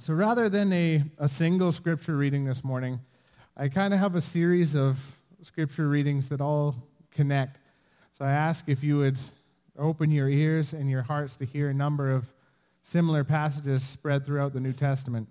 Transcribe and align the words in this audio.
So 0.00 0.14
rather 0.14 0.48
than 0.48 0.72
a, 0.72 1.02
a 1.18 1.28
single 1.28 1.72
scripture 1.72 2.16
reading 2.16 2.44
this 2.44 2.62
morning, 2.62 3.00
I 3.56 3.68
kind 3.68 3.92
of 3.92 3.98
have 3.98 4.14
a 4.14 4.20
series 4.20 4.76
of 4.76 4.96
scripture 5.42 5.88
readings 5.88 6.28
that 6.28 6.40
all 6.40 6.76
connect. 7.10 7.58
So 8.12 8.24
I 8.24 8.30
ask 8.30 8.68
if 8.68 8.84
you 8.84 8.98
would 8.98 9.18
open 9.76 10.12
your 10.12 10.28
ears 10.28 10.72
and 10.72 10.88
your 10.88 11.02
hearts 11.02 11.36
to 11.38 11.44
hear 11.44 11.70
a 11.70 11.74
number 11.74 12.12
of 12.12 12.32
similar 12.82 13.24
passages 13.24 13.82
spread 13.82 14.24
throughout 14.24 14.52
the 14.52 14.60
New 14.60 14.72
Testament, 14.72 15.28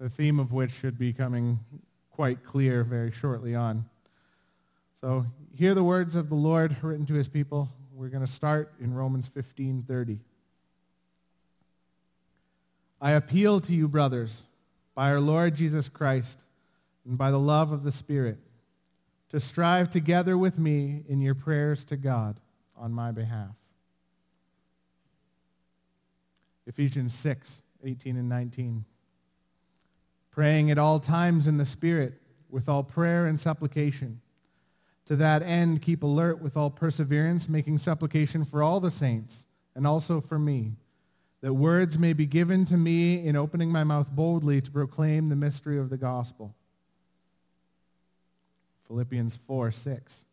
the 0.00 0.08
theme 0.08 0.40
of 0.40 0.52
which 0.52 0.72
should 0.72 0.98
be 0.98 1.12
coming 1.12 1.60
quite 2.10 2.44
clear 2.44 2.82
very 2.82 3.12
shortly 3.12 3.54
on. 3.54 3.84
So 4.94 5.24
hear 5.54 5.72
the 5.72 5.84
words 5.84 6.16
of 6.16 6.30
the 6.30 6.34
Lord 6.34 6.76
written 6.82 7.06
to 7.06 7.14
his 7.14 7.28
people. 7.28 7.68
We're 7.92 8.08
going 8.08 8.26
to 8.26 8.32
start 8.32 8.72
in 8.80 8.92
Romans 8.92 9.28
15:30. 9.28 10.18
I 13.04 13.10
appeal 13.10 13.60
to 13.60 13.74
you, 13.74 13.86
brothers, 13.86 14.46
by 14.94 15.10
our 15.10 15.20
Lord 15.20 15.54
Jesus 15.54 15.90
Christ 15.90 16.46
and 17.06 17.18
by 17.18 17.30
the 17.30 17.38
love 17.38 17.70
of 17.70 17.82
the 17.82 17.92
Spirit, 17.92 18.38
to 19.28 19.38
strive 19.38 19.90
together 19.90 20.38
with 20.38 20.58
me 20.58 21.02
in 21.06 21.20
your 21.20 21.34
prayers 21.34 21.84
to 21.84 21.98
God 21.98 22.40
on 22.78 22.94
my 22.94 23.12
behalf. 23.12 23.50
Ephesians 26.66 27.12
6, 27.12 27.62
18 27.84 28.16
and 28.16 28.30
19. 28.30 28.86
Praying 30.30 30.70
at 30.70 30.78
all 30.78 30.98
times 30.98 31.46
in 31.46 31.58
the 31.58 31.66
Spirit 31.66 32.14
with 32.48 32.70
all 32.70 32.82
prayer 32.82 33.26
and 33.26 33.38
supplication. 33.38 34.22
To 35.04 35.16
that 35.16 35.42
end, 35.42 35.82
keep 35.82 36.02
alert 36.02 36.40
with 36.40 36.56
all 36.56 36.70
perseverance, 36.70 37.50
making 37.50 37.76
supplication 37.76 38.46
for 38.46 38.62
all 38.62 38.80
the 38.80 38.90
saints 38.90 39.44
and 39.74 39.86
also 39.86 40.22
for 40.22 40.38
me, 40.38 40.76
that 41.44 41.52
words 41.52 41.98
may 41.98 42.14
be 42.14 42.24
given 42.24 42.64
to 42.64 42.74
me 42.74 43.22
in 43.22 43.36
opening 43.36 43.70
my 43.70 43.84
mouth 43.84 44.08
boldly 44.10 44.62
to 44.62 44.70
proclaim 44.70 45.26
the 45.26 45.36
mystery 45.36 45.78
of 45.78 45.90
the 45.90 45.98
gospel. 45.98 46.54
Philippians 48.88 49.36
4, 49.46 49.70
6. 49.70 50.24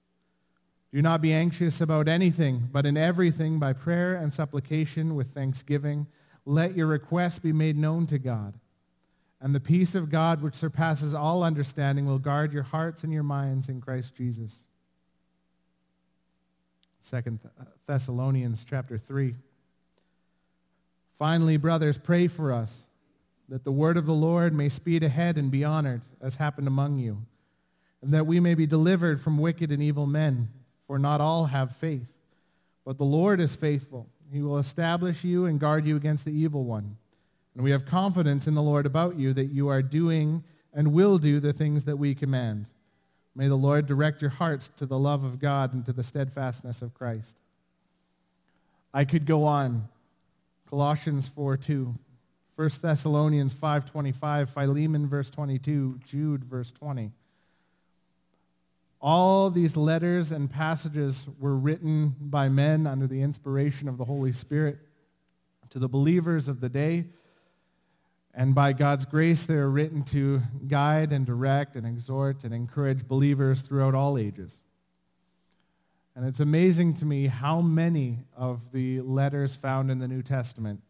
Do 0.94 1.02
not 1.02 1.22
be 1.22 1.34
anxious 1.34 1.82
about 1.82 2.08
anything, 2.08 2.70
but 2.72 2.86
in 2.86 2.96
everything, 2.96 3.60
by 3.60 3.74
prayer 3.74 4.16
and 4.16 4.34
supplication 4.34 5.14
with 5.14 5.32
thanksgiving, 5.32 6.08
let 6.46 6.78
your 6.78 6.88
requests 6.88 7.40
be 7.40 7.52
made 7.52 7.76
known 7.76 8.06
to 8.06 8.18
God. 8.18 8.54
And 9.42 9.54
the 9.54 9.60
peace 9.60 9.96
of 9.96 10.10
God, 10.10 10.42
which 10.42 10.56
surpasses 10.56 11.14
all 11.14 11.44
understanding, 11.44 12.06
will 12.06 12.20
guard 12.20 12.54
your 12.54 12.64
hearts 12.64 13.04
and 13.04 13.12
your 13.12 13.24
minds 13.24 13.68
in 13.68 13.82
Christ 13.82 14.16
Jesus. 14.16 14.66
Second 17.02 17.42
Thessalonians 17.86 18.64
chapter 18.64 18.98
3. 18.98 19.36
Finally, 21.22 21.56
brothers, 21.56 22.00
pray 22.00 22.26
for 22.26 22.52
us 22.52 22.88
that 23.48 23.64
the 23.64 23.72
word 23.72 23.96
of 23.96 24.08
the 24.08 24.12
Lord 24.12 24.56
may 24.56 24.68
speed 24.68 25.04
ahead 25.04 25.38
and 25.38 25.52
be 25.52 25.64
honored, 25.64 26.02
as 26.20 26.38
happened 26.38 26.68
among 26.68 26.98
you, 26.98 27.22
and 28.02 28.12
that 28.12 28.26
we 28.26 28.40
may 28.40 28.56
be 28.56 28.66
delivered 28.66 29.22
from 29.22 29.38
wicked 29.38 29.72
and 29.72 29.84
evil 29.84 30.08
men, 30.08 30.50
for 30.88 30.98
not 30.98 31.22
all 31.22 31.46
have 31.46 31.76
faith. 31.76 32.12
But 32.84 32.98
the 32.98 33.04
Lord 33.04 33.40
is 33.40 33.56
faithful. 33.56 34.08
He 34.34 34.42
will 34.42 34.58
establish 34.58 35.24
you 35.24 35.46
and 35.46 35.60
guard 35.60 35.86
you 35.86 35.96
against 35.96 36.26
the 36.26 36.32
evil 36.32 36.64
one. 36.64 36.98
And 37.54 37.64
we 37.64 37.70
have 37.70 37.86
confidence 37.86 38.48
in 38.48 38.56
the 38.56 38.64
Lord 38.64 38.88
about 38.88 39.16
you 39.16 39.32
that 39.34 39.54
you 39.54 39.68
are 39.68 39.84
doing 39.84 40.44
and 40.74 40.92
will 40.92 41.20
do 41.20 41.40
the 41.40 41.54
things 41.54 41.86
that 41.86 41.98
we 41.98 42.16
command. 42.16 42.66
May 43.36 43.48
the 43.48 43.54
Lord 43.54 43.86
direct 43.86 44.24
your 44.24 44.32
hearts 44.32 44.72
to 44.78 44.88
the 44.88 44.98
love 44.98 45.24
of 45.24 45.38
God 45.38 45.76
and 45.76 45.86
to 45.86 45.94
the 45.94 46.02
steadfastness 46.02 46.82
of 46.82 46.96
Christ. 46.96 47.44
I 48.92 49.06
could 49.06 49.28
go 49.28 49.44
on. 49.44 49.88
Colossians 50.72 51.28
4 51.28 51.58
2. 51.58 51.94
1 52.56 52.70
Thessalonians 52.82 53.54
5.25, 53.54 54.50
Philemon 54.50 55.08
verse 55.08 55.30
22, 55.30 56.00
Jude 56.04 56.44
verse 56.44 56.72
20. 56.72 57.12
All 59.00 59.52
these 59.52 59.78
letters 59.78 60.32
and 60.32 60.50
passages 60.50 61.28
were 61.40 61.56
written 61.56 62.16
by 62.20 62.50
men 62.50 62.88
under 62.88 63.06
the 63.06 63.22
inspiration 63.22 63.88
of 63.88 63.98
the 63.98 64.06
Holy 64.06 64.32
Spirit 64.32 64.80
to 65.70 65.78
the 65.78 65.88
believers 65.88 66.48
of 66.48 66.62
the 66.62 66.70
day 66.70 67.06
and 68.34 68.56
by 68.56 68.72
God's 68.74 69.06
grace, 69.06 69.46
they 69.46 69.56
are 69.56 69.70
written 69.70 70.04
to 70.04 70.42
guide 70.68 71.12
and 71.12 71.26
direct 71.26 71.76
and 71.76 71.86
exhort 71.86 72.44
and 72.44 72.54
encourage 72.54 73.08
believers 73.08 73.62
throughout 73.62 73.94
all 73.94 74.18
ages. 74.18 74.62
And 76.16 76.26
it's 76.26 76.40
amazing 76.40 76.96
to 76.96 77.06
me 77.06 77.28
how 77.28 77.62
many 77.62 78.20
of 78.36 78.72
the 78.72 79.02
letters 79.02 79.56
found 79.56 79.90
in 79.90 80.00
the 80.00 80.08
New 80.08 80.22
Testament 80.22 80.82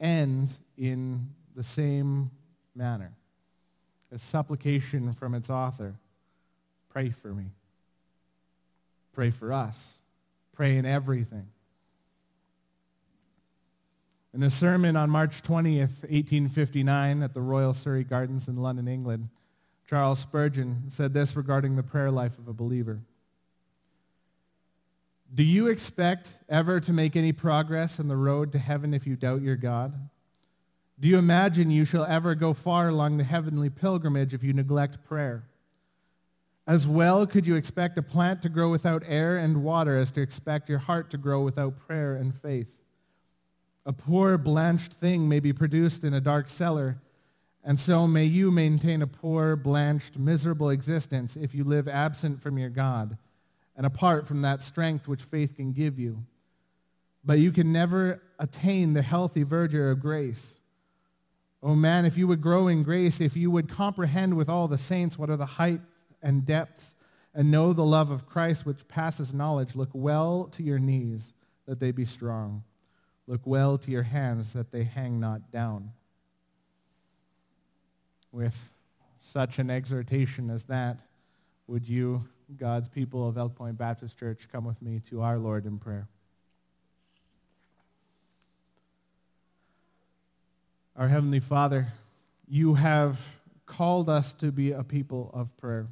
end 0.00 0.50
in 0.76 1.30
the 1.56 1.62
same 1.62 2.30
manner 2.74 3.12
a 4.12 4.18
supplication 4.18 5.12
from 5.12 5.34
its 5.34 5.50
author 5.50 5.94
pray 6.88 7.10
for 7.10 7.28
me, 7.28 7.44
pray 9.12 9.30
for 9.30 9.52
us, 9.52 10.00
pray 10.52 10.76
in 10.76 10.86
everything. 10.86 11.48
In 14.34 14.42
a 14.42 14.50
sermon 14.50 14.96
on 14.96 15.10
March 15.10 15.42
20th, 15.42 16.02
1859, 16.02 17.22
at 17.22 17.34
the 17.34 17.40
Royal 17.40 17.74
Surrey 17.74 18.04
Gardens 18.04 18.48
in 18.48 18.56
London, 18.56 18.88
England, 18.88 19.28
Charles 19.88 20.18
Spurgeon 20.18 20.84
said 20.88 21.14
this 21.14 21.34
regarding 21.34 21.76
the 21.76 21.82
prayer 21.82 22.10
life 22.10 22.38
of 22.38 22.46
a 22.46 22.52
believer. 22.52 23.00
Do 25.34 25.42
you 25.42 25.66
expect 25.66 26.38
ever 26.48 26.80
to 26.80 26.92
make 26.92 27.14
any 27.14 27.32
progress 27.32 28.00
on 28.00 28.08
the 28.08 28.16
road 28.16 28.50
to 28.52 28.58
heaven 28.58 28.94
if 28.94 29.06
you 29.06 29.14
doubt 29.14 29.42
your 29.42 29.56
God? 29.56 30.08
Do 30.98 31.06
you 31.06 31.18
imagine 31.18 31.70
you 31.70 31.84
shall 31.84 32.04
ever 32.04 32.34
go 32.34 32.54
far 32.54 32.88
along 32.88 33.18
the 33.18 33.24
heavenly 33.24 33.68
pilgrimage 33.68 34.32
if 34.32 34.42
you 34.42 34.52
neglect 34.52 35.04
prayer? 35.04 35.44
As 36.66 36.88
well 36.88 37.26
could 37.26 37.46
you 37.46 37.56
expect 37.56 37.98
a 37.98 38.02
plant 38.02 38.42
to 38.42 38.48
grow 38.48 38.70
without 38.70 39.02
air 39.06 39.36
and 39.36 39.62
water 39.62 39.98
as 39.98 40.10
to 40.12 40.22
expect 40.22 40.68
your 40.68 40.78
heart 40.78 41.10
to 41.10 41.18
grow 41.18 41.42
without 41.42 41.78
prayer 41.78 42.16
and 42.16 42.34
faith. 42.34 42.76
A 43.86 43.92
poor 43.92 44.38
blanched 44.38 44.94
thing 44.94 45.28
may 45.28 45.40
be 45.40 45.52
produced 45.52 46.04
in 46.04 46.14
a 46.14 46.20
dark 46.20 46.48
cellar, 46.48 47.00
and 47.62 47.78
so 47.78 48.06
may 48.06 48.24
you 48.24 48.50
maintain 48.50 49.02
a 49.02 49.06
poor, 49.06 49.56
blanched, 49.56 50.18
miserable 50.18 50.70
existence 50.70 51.36
if 51.36 51.54
you 51.54 51.64
live 51.64 51.86
absent 51.86 52.42
from 52.42 52.58
your 52.58 52.70
God 52.70 53.18
and 53.78 53.86
apart 53.86 54.26
from 54.26 54.42
that 54.42 54.62
strength 54.62 55.08
which 55.08 55.22
faith 55.22 55.56
can 55.56 55.72
give 55.72 55.98
you. 55.98 56.24
But 57.24 57.38
you 57.38 57.52
can 57.52 57.72
never 57.72 58.20
attain 58.38 58.92
the 58.92 59.02
healthy 59.02 59.44
verdure 59.44 59.92
of 59.92 60.00
grace. 60.00 60.60
Oh 61.62 61.74
man, 61.74 62.04
if 62.04 62.18
you 62.18 62.26
would 62.26 62.42
grow 62.42 62.66
in 62.66 62.82
grace, 62.82 63.20
if 63.20 63.36
you 63.36 63.50
would 63.52 63.68
comprehend 63.68 64.34
with 64.34 64.48
all 64.48 64.68
the 64.68 64.76
saints 64.76 65.16
what 65.16 65.30
are 65.30 65.36
the 65.36 65.46
heights 65.46 66.06
and 66.20 66.44
depths, 66.44 66.96
and 67.34 67.52
know 67.52 67.72
the 67.72 67.84
love 67.84 68.10
of 68.10 68.26
Christ 68.26 68.66
which 68.66 68.88
passes 68.88 69.32
knowledge, 69.32 69.76
look 69.76 69.90
well 69.92 70.46
to 70.52 70.62
your 70.64 70.80
knees 70.80 71.32
that 71.66 71.78
they 71.78 71.92
be 71.92 72.04
strong. 72.04 72.64
Look 73.28 73.42
well 73.44 73.78
to 73.78 73.90
your 73.92 74.02
hands 74.02 74.54
that 74.54 74.72
they 74.72 74.82
hang 74.82 75.20
not 75.20 75.52
down. 75.52 75.92
With 78.32 78.74
such 79.20 79.60
an 79.60 79.70
exhortation 79.70 80.50
as 80.50 80.64
that, 80.64 81.00
would 81.68 81.88
you, 81.88 82.26
God's 82.56 82.88
people 82.88 83.28
of 83.28 83.36
Elk 83.36 83.54
Point 83.54 83.76
Baptist 83.76 84.18
Church, 84.18 84.48
come 84.50 84.64
with 84.64 84.80
me 84.80 85.00
to 85.10 85.20
our 85.20 85.38
Lord 85.38 85.66
in 85.66 85.78
prayer? 85.78 86.08
Our 90.96 91.08
Heavenly 91.08 91.40
Father, 91.40 91.88
you 92.48 92.74
have 92.74 93.20
called 93.66 94.08
us 94.08 94.32
to 94.34 94.50
be 94.50 94.72
a 94.72 94.82
people 94.82 95.30
of 95.34 95.54
prayer. 95.58 95.88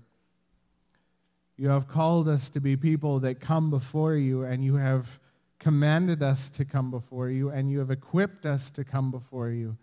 You 1.58 1.68
have 1.68 1.88
called 1.88 2.28
us 2.28 2.48
to 2.50 2.60
be 2.60 2.76
people 2.76 3.20
that 3.20 3.38
come 3.38 3.70
before 3.70 4.14
you, 4.14 4.42
and 4.44 4.64
you 4.64 4.76
have 4.76 5.20
commanded 5.58 6.22
us 6.22 6.48
to 6.50 6.64
come 6.64 6.90
before 6.90 7.28
you, 7.28 7.50
and 7.50 7.70
you 7.70 7.78
have 7.80 7.90
equipped 7.90 8.46
us 8.46 8.70
to 8.72 8.84
come 8.84 9.10
before 9.10 9.50
you 9.50 9.76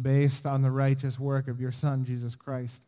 based 0.00 0.44
on 0.44 0.62
the 0.62 0.70
righteous 0.70 1.18
work 1.18 1.48
of 1.48 1.60
your 1.60 1.72
Son, 1.72 2.04
Jesus 2.04 2.34
Christ. 2.34 2.86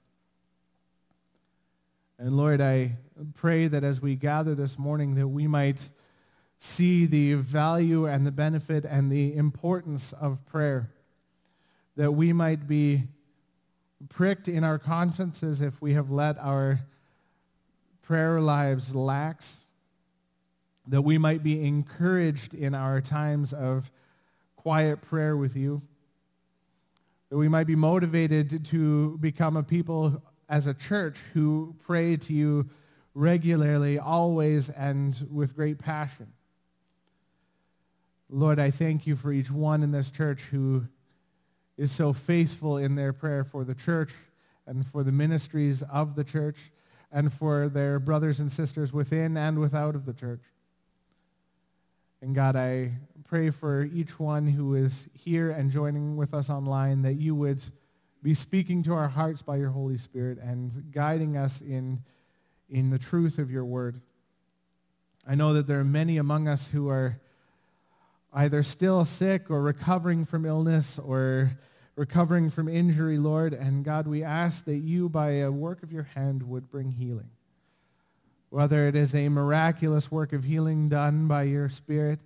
And 2.19 2.35
Lord, 2.35 2.63
I 2.63 2.97
pray 3.35 3.69
that 3.69 3.85
as 3.85 4.01
we 4.01 4.17
gather 4.17 4.55
this 4.55 4.79
morning 4.79 5.15
that 5.17 5.29
we 5.29 5.47
might 5.47 5.91
see 6.57 7.05
the 7.05 7.35
value 7.35 8.07
and 8.07 8.27
the 8.27 8.33
benefit 8.33 8.87
and 8.87 9.13
the 9.13 9.37
importance 9.37 10.15
of 10.15 10.45
prayer, 10.47 10.91
that 11.97 12.13
we 12.13 12.33
might 12.33 12.67
be 12.67 13.05
pricked 14.09 14.49
in 14.49 14.65
our 14.65 14.79
consciences 14.79 15.61
if 15.61 15.81
we 15.83 15.93
have 15.93 16.11
let 16.11 16.39
our 16.39 16.81
prayer 18.01 18.41
lives 18.41 18.95
lax, 18.95 19.67
that 20.87 21.03
we 21.03 21.19
might 21.19 21.43
be 21.43 21.67
encouraged 21.67 22.55
in 22.55 22.75
our 22.75 23.03
times 23.03 23.53
of 23.53 23.91
quiet 24.57 25.03
prayer 25.03 25.37
with 25.37 25.55
you, 25.55 25.83
that 27.29 27.37
we 27.37 27.49
might 27.49 27.67
be 27.67 27.77
motivated 27.77 28.65
to 28.65 29.19
become 29.19 29.57
a 29.57 29.63
people 29.63 30.23
as 30.49 30.67
a 30.67 30.75
church 30.75 31.19
who 31.35 31.75
pray 31.85 32.17
to 32.17 32.33
you 32.33 32.69
regularly, 33.15 33.99
always, 33.99 34.69
and 34.71 35.27
with 35.31 35.57
great 35.57 35.79
passion. 35.79 36.33
Lord, 38.29 38.59
I 38.59 38.71
thank 38.71 39.07
you 39.07 39.17
for 39.17 39.33
each 39.33 39.51
one 39.51 39.83
in 39.83 39.93
this 39.93 40.11
church 40.11 40.43
who 40.43 40.87
is 41.77 41.93
so 41.93 42.13
faithful 42.13 42.77
in 42.77 42.95
their 42.95 43.13
prayer 43.13 43.45
for 43.45 43.65
the 43.65 43.75
church 43.75 44.13
and 44.67 44.87
for 44.87 45.05
the 45.05 45.13
ministries 45.13 45.83
of 45.83 46.17
the 46.17 46.25
church 46.25 46.73
and 47.13 47.33
for 47.33 47.69
their 47.69 47.99
brothers 47.99 48.41
and 48.41 48.51
sisters 48.51 48.93
within 48.93 49.37
and 49.37 49.59
without 49.59 49.95
of 49.95 50.07
the 50.07 50.13
church. 50.13 50.43
And 52.21 52.35
God, 52.35 52.57
I 52.57 52.93
pray 53.25 53.51
for 53.51 53.85
each 53.85 54.19
one 54.19 54.47
who 54.49 54.75
is 54.75 55.09
here 55.15 55.51
and 55.51 55.71
joining 55.71 56.17
with 56.17 56.35
us 56.35 56.51
online 56.51 57.03
that 57.03 57.15
you 57.15 57.35
would 57.35 57.63
be 58.27 58.35
speaking 58.35 58.83
to 58.83 58.93
our 58.93 59.07
hearts 59.07 59.41
by 59.41 59.55
your 59.55 59.71
Holy 59.71 59.97
Spirit 59.97 60.37
and 60.43 60.91
guiding 60.91 61.37
us 61.37 61.61
in, 61.61 62.03
in 62.69 62.91
the 62.91 62.99
truth 62.99 63.39
of 63.39 63.53
your 63.53 63.65
word. 63.65 64.01
I 65.25 65.37
know 65.37 65.53
that 65.53 65.69
there 65.69 65.79
are 65.79 65.85
many 65.85 66.17
among 66.17 66.49
us 66.49 66.67
who 66.67 66.89
are 66.89 67.21
either 68.33 68.65
still 68.65 69.05
sick 69.05 69.49
or 69.49 69.63
recovering 69.63 70.25
from 70.25 70.45
illness 70.45 70.99
or 70.99 71.57
recovering 71.95 72.51
from 72.51 72.69
injury, 72.69 73.17
Lord. 73.17 73.55
And 73.55 73.85
God, 73.85 74.09
we 74.09 74.25
ask 74.25 74.65
that 74.65 74.79
you, 74.79 75.09
by 75.09 75.35
a 75.35 75.53
work 75.53 75.85
of 75.85 75.93
your 75.93 76.09
hand, 76.17 76.43
would 76.49 76.69
bring 76.69 76.91
healing. 76.91 77.31
Whether 78.51 78.89
it 78.89 78.97
is 78.97 79.15
a 79.15 79.29
miraculous 79.29 80.11
work 80.11 80.33
of 80.33 80.43
healing 80.43 80.89
done 80.89 81.29
by 81.29 81.45
your 81.45 81.69
Spirit, 81.69 82.19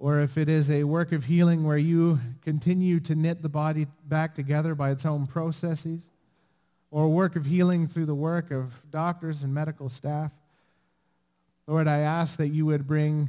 or 0.00 0.20
if 0.20 0.38
it 0.38 0.48
is 0.48 0.70
a 0.70 0.82
work 0.82 1.12
of 1.12 1.26
healing 1.26 1.62
where 1.62 1.76
you 1.76 2.18
continue 2.42 2.98
to 2.98 3.14
knit 3.14 3.42
the 3.42 3.50
body 3.50 3.86
back 4.08 4.34
together 4.34 4.74
by 4.74 4.90
its 4.90 5.04
own 5.04 5.26
processes, 5.26 6.08
or 6.90 7.04
a 7.04 7.08
work 7.08 7.36
of 7.36 7.44
healing 7.44 7.86
through 7.86 8.06
the 8.06 8.14
work 8.14 8.50
of 8.50 8.72
doctors 8.90 9.44
and 9.44 9.52
medical 9.52 9.90
staff. 9.90 10.32
Lord, 11.66 11.86
I 11.86 11.98
ask 11.98 12.38
that 12.38 12.48
you 12.48 12.64
would 12.64 12.86
bring 12.86 13.28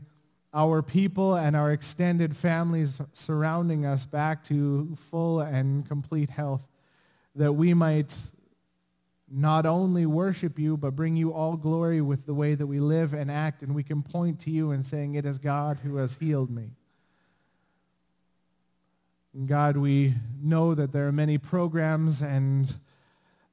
our 0.53 0.81
people 0.81 1.35
and 1.35 1.57
our 1.57 1.73
extended 1.73 2.37
families 2.37 3.01
surrounding 3.11 3.85
us 3.85 4.05
back 4.05 4.41
to 4.45 4.95
full 4.95 5.41
and 5.41 5.85
complete 5.85 6.29
health, 6.29 6.69
that 7.35 7.51
we 7.51 7.73
might 7.73 8.17
not 9.33 9.65
only 9.65 10.05
worship 10.05 10.59
you, 10.59 10.75
but 10.75 10.95
bring 10.95 11.15
you 11.15 11.33
all 11.33 11.55
glory 11.55 12.01
with 12.01 12.25
the 12.25 12.33
way 12.33 12.53
that 12.53 12.67
we 12.67 12.79
live 12.79 13.13
and 13.13 13.31
act, 13.31 13.61
and 13.61 13.73
we 13.73 13.83
can 13.83 14.03
point 14.03 14.39
to 14.41 14.51
you 14.51 14.71
and 14.71 14.85
saying, 14.85 15.15
it 15.15 15.25
is 15.25 15.37
God 15.37 15.79
who 15.83 15.95
has 15.97 16.15
healed 16.17 16.49
me. 16.49 16.71
And 19.33 19.47
God, 19.47 19.77
we 19.77 20.15
know 20.41 20.75
that 20.75 20.91
there 20.91 21.07
are 21.07 21.13
many 21.13 21.37
programs 21.37 22.21
and 22.21 22.73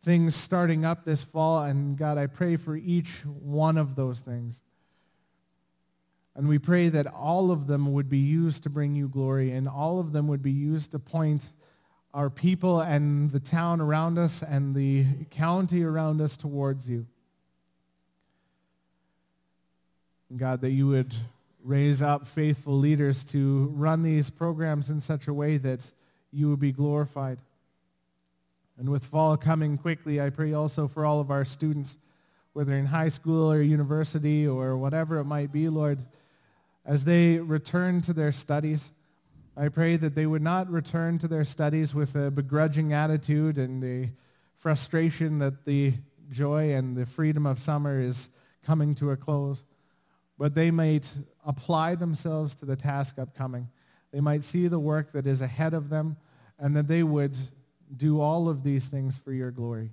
things 0.03 0.35
starting 0.35 0.85
up 0.85 1.05
this 1.05 1.23
fall, 1.23 1.63
and 1.63 1.97
God, 1.97 2.19
I 2.19 2.27
pray 2.27 2.57
for 2.57 2.77
each 2.77 3.25
one 3.25 3.79
of 3.79 3.95
those 3.95 4.21
things. 4.21 4.63
And 6.35 6.49
we 6.49 6.59
pray 6.59 6.89
that 6.89 7.07
all 7.07 7.51
of 7.51 7.67
them 7.67 7.93
would 7.93 8.09
be 8.09 8.19
used 8.19 8.63
to 8.63 8.71
bring 8.71 8.95
you 8.95 9.09
glory 9.09 9.51
and 9.51 9.69
all 9.69 9.99
of 9.99 10.13
them 10.13 10.29
would 10.29 10.41
be 10.41 10.53
used 10.53 10.93
to 10.93 11.01
point 11.01 11.51
our 12.15 12.31
people 12.31 12.81
and 12.81 13.31
the 13.31 13.41
town 13.41 13.81
around 13.81 14.19
us 14.19 14.43
and 14.43 14.75
the 14.75 15.07
county 15.31 15.83
around 15.83 16.21
us 16.21 16.37
towards 16.37 16.89
you. 16.89 17.07
God, 20.37 20.61
that 20.61 20.71
you 20.71 20.87
would 20.89 21.15
raise 21.63 22.03
up 22.03 22.27
faithful 22.27 22.79
leaders 22.79 23.25
to 23.25 23.73
run 23.75 24.03
these 24.03 24.31
programs 24.31 24.91
in 24.91 25.01
such 25.01 25.29
a 25.29 25.35
way 25.35 25.57
that 25.59 25.91
you 26.33 26.49
would 26.51 26.61
be 26.61 26.73
glorified. 26.73 27.39
And 28.79 28.91
with 28.91 29.05
fall 29.05 29.37
coming 29.37 29.77
quickly, 29.77 30.21
I 30.21 30.31
pray 30.31 30.53
also 30.53 30.87
for 30.87 31.05
all 31.05 31.21
of 31.21 31.31
our 31.31 31.45
students, 31.45 31.99
whether 32.53 32.75
in 32.75 32.87
high 32.87 33.09
school 33.09 33.51
or 33.51 33.61
university 33.61 34.47
or 34.47 34.77
whatever 34.77 35.19
it 35.19 35.25
might 35.25 35.51
be, 35.51 35.69
Lord, 35.69 35.99
as 36.85 37.05
they 37.05 37.39
return 37.39 38.01
to 38.03 38.13
their 38.13 38.33
studies. 38.33 38.93
I 39.59 39.69
pray 39.71 39.97
that 39.97 40.15
they 40.15 40.27
would 40.27 40.43
not 40.43 40.71
return 40.71 41.19
to 41.19 41.27
their 41.27 41.45
studies 41.45 41.93
with 41.93 42.15
a 42.15 42.31
begrudging 42.31 42.93
attitude 42.93 43.59
and 43.59 43.83
the 43.83 44.11
frustration 44.57 45.39
that 45.39 45.65
the 45.65 45.95
joy 46.31 46.75
and 46.75 46.97
the 46.97 47.07
freedom 47.07 47.45
of 47.45 47.59
summer 47.59 48.01
is 48.01 48.31
coming 48.65 48.95
to 48.97 49.11
a 49.11 49.17
close, 49.17 49.65
but 50.39 50.55
they 50.55 50.71
might 50.71 51.13
apply 51.45 51.97
themselves 51.97 52.55
to 52.57 52.67
the 52.67 52.77
task 52.77 53.19
upcoming. 53.19 53.69
They 54.13 54.21
might 54.21 54.45
see 54.45 54.69
the 54.69 54.79
work 54.79 55.11
that 55.11 55.27
is 55.27 55.41
ahead 55.41 55.75
of 55.75 55.91
them 55.91 56.19
and 56.61 56.77
that 56.77 56.87
they 56.87 57.03
would 57.03 57.37
do 57.97 58.21
all 58.21 58.49
of 58.49 58.63
these 58.63 58.87
things 58.87 59.19
for 59.19 59.33
your 59.33 59.51
glory 59.51 59.91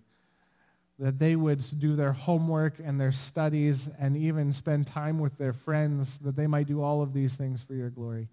that 0.98 1.20
they 1.20 1.36
would 1.36 1.62
do 1.78 1.96
their 1.96 2.14
homework 2.14 2.80
and 2.80 3.00
their 3.00 3.12
studies 3.12 3.90
and 4.00 4.16
even 4.16 4.54
spend 4.54 4.88
time 4.88 5.20
with 5.20 5.38
their 5.38 5.52
friends, 5.52 6.20
that 6.20 6.36
they 6.36 6.48
might 6.48 6.68
do 6.68 6.82
all 6.82 7.02
of 7.02 7.14
these 7.14 7.36
things 7.36 7.62
for 7.62 7.74
your 7.74 7.90
glory. 7.90 8.30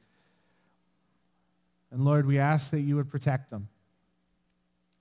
And 1.92 2.04
Lord, 2.04 2.26
we 2.26 2.38
ask 2.38 2.70
that 2.70 2.80
you 2.80 2.96
would 2.96 3.10
protect 3.10 3.50
them. 3.50 3.68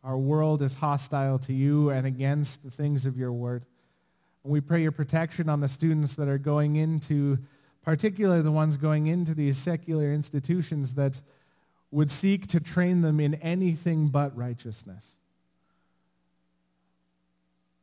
Our 0.03 0.17
world 0.17 0.61
is 0.61 0.75
hostile 0.75 1.39
to 1.39 1.53
you 1.53 1.89
and 1.89 2.05
against 2.05 2.63
the 2.63 2.71
things 2.71 3.05
of 3.05 3.17
your 3.17 3.31
word. 3.31 3.65
And 4.43 4.51
we 4.51 4.59
pray 4.59 4.81
your 4.81 4.91
protection 4.91 5.47
on 5.47 5.61
the 5.61 5.67
students 5.67 6.15
that 6.15 6.27
are 6.27 6.37
going 6.37 6.75
into, 6.75 7.39
particularly 7.83 8.41
the 8.41 8.51
ones 8.51 8.75
going 8.77 9.07
into 9.07 9.33
these 9.33 9.57
secular 9.57 10.11
institutions 10.11 10.95
that 10.95 11.21
would 11.91 12.11
seek 12.11 12.47
to 12.47 12.59
train 12.59 13.01
them 13.01 13.19
in 13.19 13.35
anything 13.35 14.07
but 14.07 14.35
righteousness. 14.35 15.15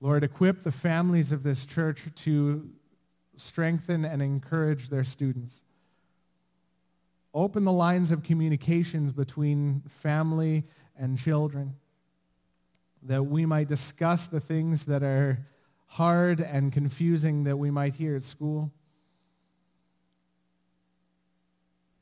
Lord, 0.01 0.23
equip 0.23 0.63
the 0.63 0.73
families 0.73 1.33
of 1.33 1.43
this 1.43 1.67
church 1.67 2.03
to 2.17 2.69
strengthen 3.37 4.05
and 4.05 4.21
encourage 4.21 4.89
their 4.89 5.05
students. 5.05 5.63
Open 7.35 7.65
the 7.65 7.73
lines 7.73 8.11
of 8.11 8.23
communications 8.23 9.13
between 9.13 9.83
family 9.89 10.65
and 10.99 11.19
children 11.19 11.75
that 13.03 13.23
we 13.23 13.47
might 13.47 13.69
discuss 13.69 14.27
the 14.27 14.41
things 14.41 14.87
that 14.87 15.03
are 15.03 15.39
hard 15.87 16.41
and 16.41 16.73
confusing 16.73 17.45
that 17.45 17.57
we 17.57 17.71
might 17.71 17.95
hear 17.95 18.17
at 18.17 18.23
school. 18.23 18.73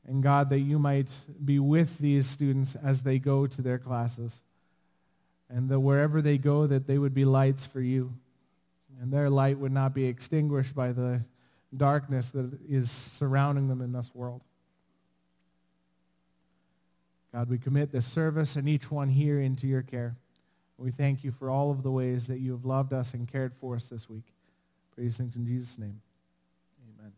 And 0.05 0.23
God, 0.23 0.49
that 0.49 0.59
you 0.59 0.79
might 0.79 1.11
be 1.43 1.59
with 1.59 1.97
these 1.99 2.25
students 2.25 2.75
as 2.75 3.03
they 3.03 3.19
go 3.19 3.45
to 3.45 3.61
their 3.61 3.77
classes 3.77 4.41
and 5.49 5.69
that 5.69 5.79
wherever 5.79 6.21
they 6.21 6.37
go 6.37 6.67
that 6.67 6.87
they 6.87 6.97
would 6.97 7.13
be 7.13 7.25
lights 7.25 7.65
for 7.65 7.81
you 7.81 8.13
and 9.01 9.11
their 9.11 9.29
light 9.29 9.57
would 9.57 9.71
not 9.71 9.93
be 9.93 10.05
extinguished 10.05 10.75
by 10.75 10.91
the 10.91 11.21
darkness 11.75 12.31
that 12.31 12.57
is 12.67 12.89
surrounding 12.89 13.67
them 13.67 13.81
in 13.81 13.91
this 13.91 14.13
world. 14.15 14.41
God, 17.33 17.49
we 17.49 17.57
commit 17.57 17.91
this 17.91 18.05
service 18.05 18.55
and 18.55 18.67
each 18.67 18.89
one 18.89 19.09
here 19.09 19.39
into 19.39 19.67
your 19.67 19.81
care. 19.81 20.15
We 20.77 20.91
thank 20.91 21.23
you 21.23 21.31
for 21.31 21.49
all 21.49 21.71
of 21.71 21.83
the 21.83 21.91
ways 21.91 22.27
that 22.27 22.39
you 22.39 22.51
have 22.51 22.65
loved 22.65 22.93
us 22.93 23.13
and 23.13 23.27
cared 23.27 23.53
for 23.55 23.75
us 23.75 23.89
this 23.89 24.09
week. 24.09 24.33
Praise 24.95 25.17
things 25.17 25.35
in 25.35 25.45
Jesus' 25.45 25.77
name. 25.77 26.01
Amen. 26.99 27.11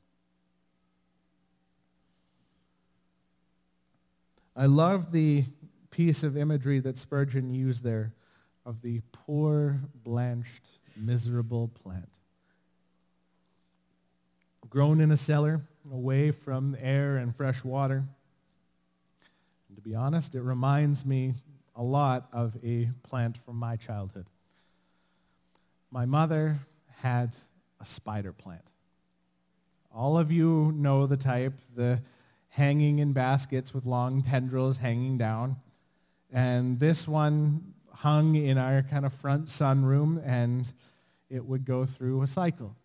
I 4.56 4.66
love 4.66 5.12
the 5.12 5.46
piece 5.92 6.24
of 6.24 6.38
imagery 6.38 6.80
that 6.80 6.98
Spurgeon 6.98 7.54
used 7.54 7.84
there 7.84 8.14
of 8.66 8.82
the 8.82 9.02
poor, 9.12 9.80
blanched, 10.04 10.64
miserable 10.96 11.70
plant. 11.70 12.10
Grown 14.70 15.02
in 15.02 15.12
a 15.12 15.18
cellar, 15.18 15.62
away 15.92 16.32
from 16.32 16.78
air 16.80 17.18
and 17.18 17.36
fresh 17.36 17.64
water. 17.64 18.04
To 19.80 19.84
be 19.90 19.96
honest, 19.96 20.36
it 20.36 20.42
reminds 20.42 21.06
me 21.06 21.36
a 21.74 21.82
lot 21.82 22.28
of 22.34 22.58
a 22.62 22.90
plant 23.04 23.38
from 23.38 23.56
my 23.56 23.78
childhood. 23.78 24.26
My 25.90 26.06
mother 26.06 26.60
had 26.98 27.34
a 27.80 27.86
spider 27.86 28.34
plant. 28.34 28.74
All 29.96 30.18
of 30.18 30.34
you 30.34 30.74
know 30.76 31.08
the 31.08 31.16
type, 31.16 31.54
the 31.78 32.02
hanging 32.50 33.00
in 33.00 33.14
baskets 33.14 33.74
with 33.74 33.86
long 33.86 34.22
tendrils 34.22 34.80
hanging 34.80 35.18
down. 35.18 35.56
And 36.30 36.78
this 36.78 37.08
one 37.08 37.74
hung 37.94 38.36
in 38.36 38.58
our 38.58 38.82
kind 38.82 39.06
of 39.06 39.14
front 39.14 39.46
sunroom, 39.46 40.22
and 40.26 40.70
it 41.30 41.46
would 41.46 41.64
go 41.64 41.86
through 41.86 42.22
a 42.22 42.28
cycle. 42.28 42.76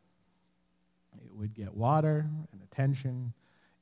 It 1.25 1.35
would 1.35 1.55
get 1.55 1.75
water 1.75 2.31
and 2.53 2.63
attention. 2.63 3.33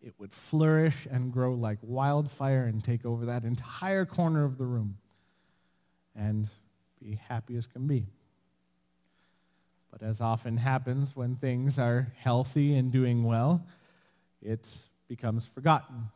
It 0.02 0.14
would 0.18 0.32
flourish 0.32 1.06
and 1.10 1.32
grow 1.32 1.54
like 1.54 1.78
wildfire 1.80 2.64
and 2.64 2.82
take 2.82 3.04
over 3.06 3.26
that 3.26 3.44
entire 3.44 4.04
corner 4.04 4.44
of 4.44 4.58
the 4.58 4.64
room 4.64 4.98
and 6.16 6.48
be 7.00 7.20
happy 7.28 7.56
as 7.56 7.66
can 7.66 7.86
be. 7.86 8.06
But 9.92 10.02
as 10.02 10.20
often 10.20 10.56
happens 10.56 11.14
when 11.14 11.36
things 11.36 11.78
are 11.78 12.12
healthy 12.18 12.74
and 12.74 12.90
doing 12.90 13.24
well, 13.24 13.64
it 14.40 14.68
becomes 15.06 15.46
forgotten 15.46 16.08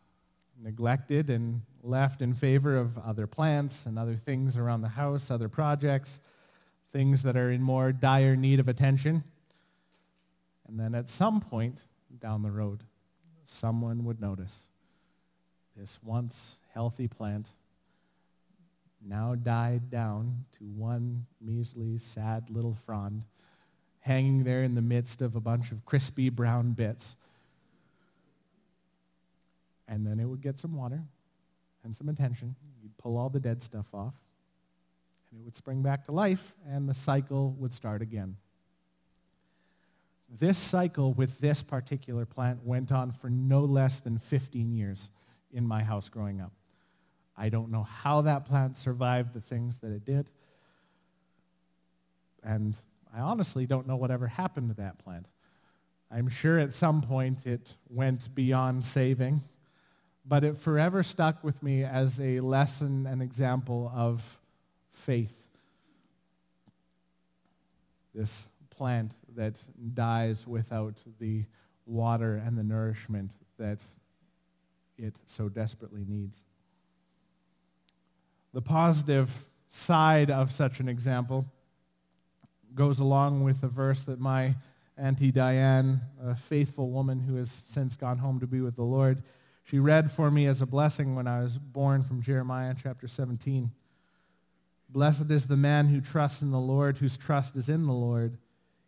neglected 0.63 1.31
and 1.31 1.63
left 1.83 2.23
in 2.23 2.35
favor 2.35 2.77
of 2.77 2.99
other 2.99 3.27
plants 3.27 3.87
and 3.87 3.99
other 3.99 4.17
things 4.17 4.57
around 4.57 4.81
the 4.81 4.89
house, 4.89 5.31
other 5.31 5.49
projects, 5.49 6.21
things 6.91 7.23
that 7.23 7.37
are 7.37 7.51
in 7.51 7.63
more 7.63 7.93
dire 7.93 8.37
need 8.37 8.59
of 8.61 8.69
attention. 8.69 9.23
And 10.67 10.81
then 10.81 10.95
at 10.95 11.09
some 11.09 11.41
point 11.41 11.85
down 12.19 12.43
the 12.43 12.51
road, 12.51 12.83
someone 13.49 14.05
would 14.05 14.21
notice 14.21 14.69
this 15.77 15.99
once 16.03 16.59
healthy 16.73 17.09
plant 17.09 17.53
now 19.05 19.35
died 19.35 19.91
down 19.91 20.45
to 20.59 20.65
one 20.65 21.27
measly, 21.41 21.99
sad 21.99 22.51
little 22.51 22.75
frond 22.75 23.25
hanging 24.01 24.45
there 24.45 24.63
in 24.63 24.75
the 24.75 24.83
midst 24.83 25.21
of 25.21 25.35
a 25.35 25.41
bunch 25.41 25.73
of 25.73 25.85
crispy 25.85 26.29
brown 26.29 26.71
bits. 26.73 27.17
And 29.89 30.07
then 30.07 30.19
it 30.19 30.25
would 30.25 30.41
get 30.41 30.59
some 30.59 30.75
water 30.75 31.03
and 31.85 31.95
some 31.95 32.09
attention. 32.09 32.55
You'd 32.83 32.97
pull 32.99 33.17
all 33.17 33.29
the 33.29 33.41
dead 33.41 33.63
stuff 33.63 33.87
off, 33.93 34.15
and 35.31 35.41
it 35.41 35.45
would 35.45 35.57
spring 35.57 35.83
back 35.83 36.05
to 36.07 36.13
life, 36.13 36.55
and 36.69 36.89
the 36.89 36.95
cycle 36.95 37.55
would 37.59 37.73
start 37.73 38.01
again. 38.01 38.37
This 40.29 40.59
cycle 40.59 41.13
with 41.13 41.39
this 41.39 41.63
particular 41.63 42.27
plant 42.27 42.65
went 42.65 42.91
on 42.91 43.13
for 43.13 43.31
no 43.31 43.61
less 43.61 44.01
than 44.01 44.19
15 44.19 44.73
years 44.73 45.11
in 45.53 45.67
my 45.67 45.83
house 45.83 46.09
growing 46.09 46.41
up. 46.41 46.53
I 47.37 47.49
don't 47.49 47.71
know 47.71 47.85
how 47.85 48.23
that 48.23 48.45
plant 48.45 48.77
survived 48.77 49.35
the 49.35 49.41
things 49.41 49.79
that 49.81 49.93
it 49.93 50.05
did. 50.05 50.31
And 52.43 52.79
I 53.15 53.21
honestly 53.21 53.67
don't 53.67 53.87
know 53.87 53.97
whatever 53.97 54.27
happened 54.27 54.71
to 54.71 54.83
that 54.83 54.99
plant. 54.99 55.29
I'm 56.11 56.29
sure 56.29 56.59
at 56.59 56.73
some 56.73 57.03
point 57.03 57.47
it 57.47 57.75
went 57.89 58.35
beyond 58.35 58.85
saving, 58.85 59.43
but 60.25 60.45
it 60.45 60.57
forever 60.57 61.03
stuck 61.03 61.43
with 61.43 61.63
me 61.63 61.85
as 61.85 62.21
a 62.21 62.41
lesson 62.41 63.07
and 63.07 63.23
example 63.23 63.91
of 63.95 64.39
faith. 64.93 65.49
This 68.15 68.47
plant 68.77 69.15
that 69.35 69.61
dies 69.95 70.47
without 70.47 71.03
the 71.19 71.45
water 71.87 72.43
and 72.45 72.59
the 72.59 72.63
nourishment 72.63 73.35
that 73.59 73.85
it 74.99 75.15
so 75.25 75.49
desperately 75.49 76.05
needs. 76.07 76.45
The 78.53 78.63
positive 78.63 79.45
side 79.69 80.31
of 80.31 80.53
such 80.53 80.81
an 80.81 80.89
example 80.89 81.47
goes 82.75 83.01
along 83.01 83.43
with 83.43 83.61
the 83.61 83.69
verse 83.69 84.05
that 84.05 84.21
my 84.21 84.55
Auntie 84.99 85.31
Diane, 85.31 86.01
a 86.25 86.35
faithful 86.35 86.91
woman 86.91 87.21
who 87.21 87.37
has 87.37 87.51
since 87.51 87.97
gone 87.97 88.19
home 88.19 88.41
to 88.41 88.47
be 88.47 88.61
with 88.61 88.77
the 88.77 88.83
Lord, 88.83 89.23
she 89.65 89.79
read 89.79 90.11
for 90.11 90.31
me 90.31 90.47
as 90.47 90.63
a 90.63 90.67
blessing 90.67 91.15
when 91.15 91.27
I 91.27 91.43
was 91.43 91.59
born 91.59 92.03
from 92.03 92.23
Jeremiah 92.23 92.75
chapter 92.81 93.09
17. 93.09 93.71
Blessed 94.89 95.31
is 95.31 95.47
the 95.47 95.57
man 95.57 95.89
who 95.89 96.01
trusts 96.01 96.41
in 96.41 96.51
the 96.51 96.61
Lord, 96.61 96.99
whose 96.99 97.19
trust 97.19 97.57
is 97.57 97.69
in 97.69 97.85
the 97.85 97.93
Lord. 97.93 98.39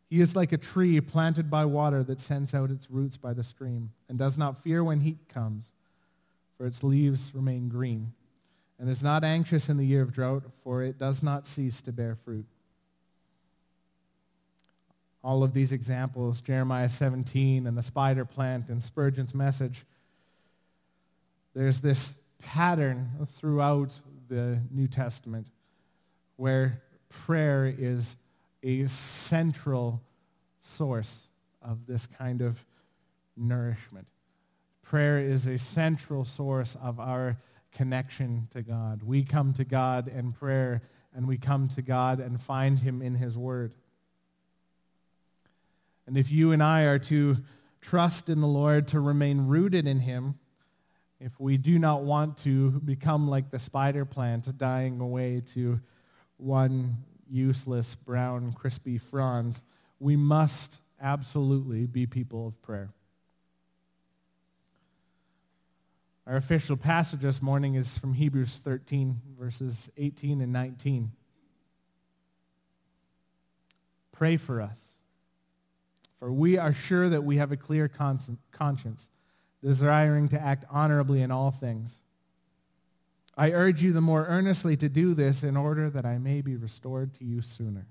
He 0.09 0.21
is 0.21 0.35
like 0.35 0.53
a 0.53 0.57
tree 0.57 1.01
planted 1.01 1.51
by 1.51 1.67
water 1.67 2.03
that 2.05 2.21
sends 2.21 2.55
out 2.55 2.71
its 2.71 2.91
roots 2.91 3.17
by 3.17 3.35
the 3.35 3.45
stream 3.45 3.91
and 4.09 4.19
does 4.19 4.39
not 4.39 4.63
fear 4.63 4.83
when 4.83 5.01
heat 5.01 5.29
comes, 5.29 5.73
for 6.57 6.67
its 6.67 6.83
leaves 6.83 7.33
remain 7.35 7.69
green, 7.69 8.13
and 8.79 8.89
is 8.89 9.03
not 9.03 9.23
anxious 9.23 9.69
in 9.69 9.77
the 9.77 9.85
year 9.85 10.01
of 10.01 10.13
drought, 10.13 10.45
for 10.65 10.83
it 10.83 10.99
does 10.99 11.23
not 11.23 11.47
cease 11.47 11.83
to 11.83 11.93
bear 11.93 12.15
fruit. 12.15 12.47
All 15.23 15.43
of 15.43 15.53
these 15.53 15.73
examples, 15.73 16.41
Jeremiah 16.41 16.89
17 16.89 17.67
and 17.67 17.77
the 17.77 17.83
spider 17.83 18.25
plant 18.25 18.71
and 18.71 18.83
Spurgeon's 18.83 19.35
message, 19.35 19.85
there's 21.55 21.81
this 21.81 22.15
pattern 22.39 23.11
throughout 23.27 24.01
the 24.29 24.59
New 24.71 24.89
Testament 24.89 25.49
where 26.37 26.81
prayer 27.09 27.67
is 27.67 28.17
a 28.63 28.87
central 28.87 30.03
source 30.61 31.31
of 31.63 31.87
this 31.87 32.07
kind 32.07 32.43
of 32.43 32.65
nourishment. 33.37 34.07
Prayer 34.83 35.19
is 35.19 35.47
a 35.47 35.59
central 35.59 36.25
source 36.25 36.77
of 36.83 36.99
our 36.99 37.39
connection 37.73 38.49
to 38.51 38.63
God. 38.63 39.03
We 39.03 39.23
come 39.23 39.53
to 39.55 39.65
God 39.65 40.09
in 40.09 40.33
prayer, 40.33 40.83
and 41.15 41.27
we 41.27 41.37
come 41.37 41.69
to 41.69 41.83
God 41.83 42.21
and 42.21 42.41
find 42.41 42.79
him 42.79 43.03
in 43.03 43.15
his 43.15 43.37
word. 43.37 43.75
And 46.07 46.17
if 46.17 46.31
you 46.31 46.53
and 46.53 46.63
I 46.63 46.85
are 46.85 46.99
to 47.01 47.37
trust 47.81 48.29
in 48.29 48.41
the 48.41 48.47
Lord, 48.47 48.89
to 48.89 49.01
remain 49.01 49.47
rooted 49.47 49.87
in 49.87 50.01
him, 50.01 50.39
if 51.21 51.39
we 51.39 51.57
do 51.57 51.79
not 51.79 52.03
want 52.03 52.37
to 52.39 52.71
become 52.81 53.29
like 53.29 53.51
the 53.51 53.59
spider 53.59 54.05
plant 54.05 54.57
dying 54.57 55.01
away 55.01 55.43
to 55.53 55.81
one 56.37 56.97
useless, 57.31 57.95
brown, 57.95 58.53
crispy 58.53 58.99
fronds, 58.99 59.63
we 60.01 60.17
must 60.17 60.81
absolutely 61.01 61.87
be 61.87 62.07
people 62.07 62.47
of 62.47 62.61
prayer. 62.63 62.91
Our 66.27 66.37
official 66.37 66.77
passage 66.77 67.21
this 67.21 67.41
morning 67.41 67.75
is 67.75 67.97
from 67.97 68.13
Hebrews 68.13 68.59
13, 68.59 69.21
verses 69.39 69.91
18 69.97 70.43
and 70.43 70.53
19. 70.53 71.13
Pray 74.13 74.37
for 74.37 74.61
us, 74.61 74.99
for 76.19 76.33
we 76.33 76.59
are 76.59 76.73
sure 76.73 77.09
that 77.09 77.25
we 77.25 77.39
have 77.39 77.53
a 77.53 77.57
clear 77.57 77.89
conscience, 77.89 79.11
desiring 79.63 80.29
to 80.29 80.41
act 80.41 80.65
honorably 80.69 81.23
in 81.23 81.31
all 81.31 81.51
things. 81.51 82.03
I 83.39 83.53
urge 83.53 83.85
you 83.85 83.93
the 83.93 84.01
more 84.01 84.27
earnestly 84.27 84.77
to 84.79 84.89
do 84.89 85.15
this 85.15 85.45
in 85.45 85.57
order 85.57 85.89
that 85.91 86.05
I 86.05 86.19
may 86.19 86.41
be 86.41 86.57
restored 86.57 87.15
to 87.15 87.25
you 87.25 87.41
sooner. 87.41 87.87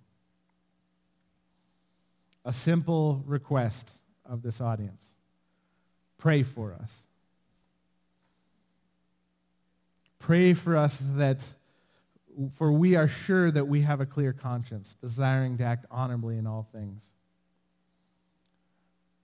A 2.43 2.51
simple 2.51 3.23
request 3.25 3.97
of 4.25 4.41
this 4.41 4.59
audience. 4.59 5.15
Pray 6.17 6.43
for 6.43 6.73
us. 6.73 7.07
Pray 10.19 10.53
for 10.53 10.75
us 10.75 11.01
that, 11.15 11.45
for 12.55 12.73
we 12.73 12.97
are 12.97 13.07
sure 13.07 13.49
that 13.49 13.69
we 13.69 13.83
have 13.83 14.01
a 14.01 14.05
clear 14.05 14.33
conscience, 14.33 14.97
desiring 14.99 15.57
to 15.59 15.63
act 15.63 15.85
honorably 15.89 16.37
in 16.37 16.45
all 16.45 16.67
things. 16.73 17.13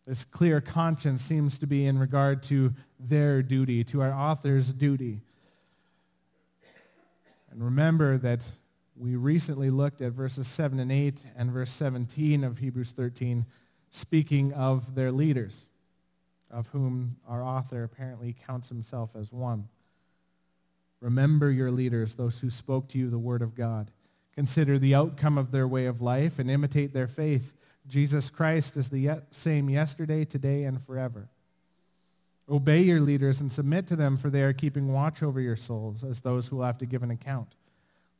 This 0.08 0.24
clear 0.24 0.62
conscience 0.62 1.22
seems 1.22 1.60
to 1.60 1.68
be 1.68 1.86
in 1.86 1.98
regard 1.98 2.44
to 2.44 2.74
their 2.98 3.42
duty, 3.42 3.84
to 3.86 4.01
our 4.01 4.13
author's 4.13 4.72
duty 4.72 5.22
and 7.54 7.64
remember 7.64 8.18
that 8.18 8.44
we 8.96 9.16
recently 9.16 9.70
looked 9.70 10.02
at 10.02 10.14
verses 10.14 10.48
7 10.48 10.80
and 10.80 10.92
8 10.92 11.24
and 11.38 11.52
verse 11.52 11.70
17 11.70 12.44
of 12.44 12.58
Hebrews 12.58 12.94
13, 12.94 13.46
speaking 13.92 14.54
of 14.54 14.96
their 14.96 15.12
leaders, 15.12 15.70
of 16.50 16.66
whom 16.68 17.18
our 17.28 17.44
author 17.44 17.84
apparently 17.84 18.36
counts 18.48 18.70
himself 18.70 19.12
as 19.16 19.32
one. 19.32 19.68
Remember 21.00 21.52
your 21.52 21.70
leaders, 21.70 22.16
those 22.16 22.40
who 22.40 22.50
spoke 22.50 22.88
to 22.90 22.98
you 22.98 23.12
the 23.12 23.20
word 23.20 23.44
of 23.44 23.54
God. 23.54 23.92
Consider 24.34 24.80
the 24.80 24.96
outcome 24.96 25.38
of 25.38 25.52
their 25.52 25.68
way 25.68 25.86
of 25.86 26.02
life 26.02 26.40
and 26.40 26.50
imitate 26.50 26.92
their 26.92 27.08
faith. 27.08 27.54
Jesus 27.88 28.32
Christ 28.32 28.78
is 28.78 28.90
the 28.90 29.22
same 29.30 29.70
yesterday, 29.70 30.26
today, 30.26 30.64
and 30.64 30.82
forever. 30.82 31.30
Obey 32.50 32.82
your 32.82 33.00
leaders 33.00 33.40
and 33.42 33.52
submit 33.52 33.88
to 33.88 33.96
them, 33.96 34.18
for 34.18 34.30
they 34.30 34.44
are 34.44 34.54
keeping 34.54 34.92
watch 34.92 35.24
over 35.24 35.40
your 35.40 35.56
souls 35.56 36.04
as 36.04 36.22
those 36.22 36.48
who 36.48 36.58
will 36.58 36.66
have 36.66 36.78
to 36.80 36.86
give 36.86 37.04
an 37.04 37.12
account. 37.12 37.56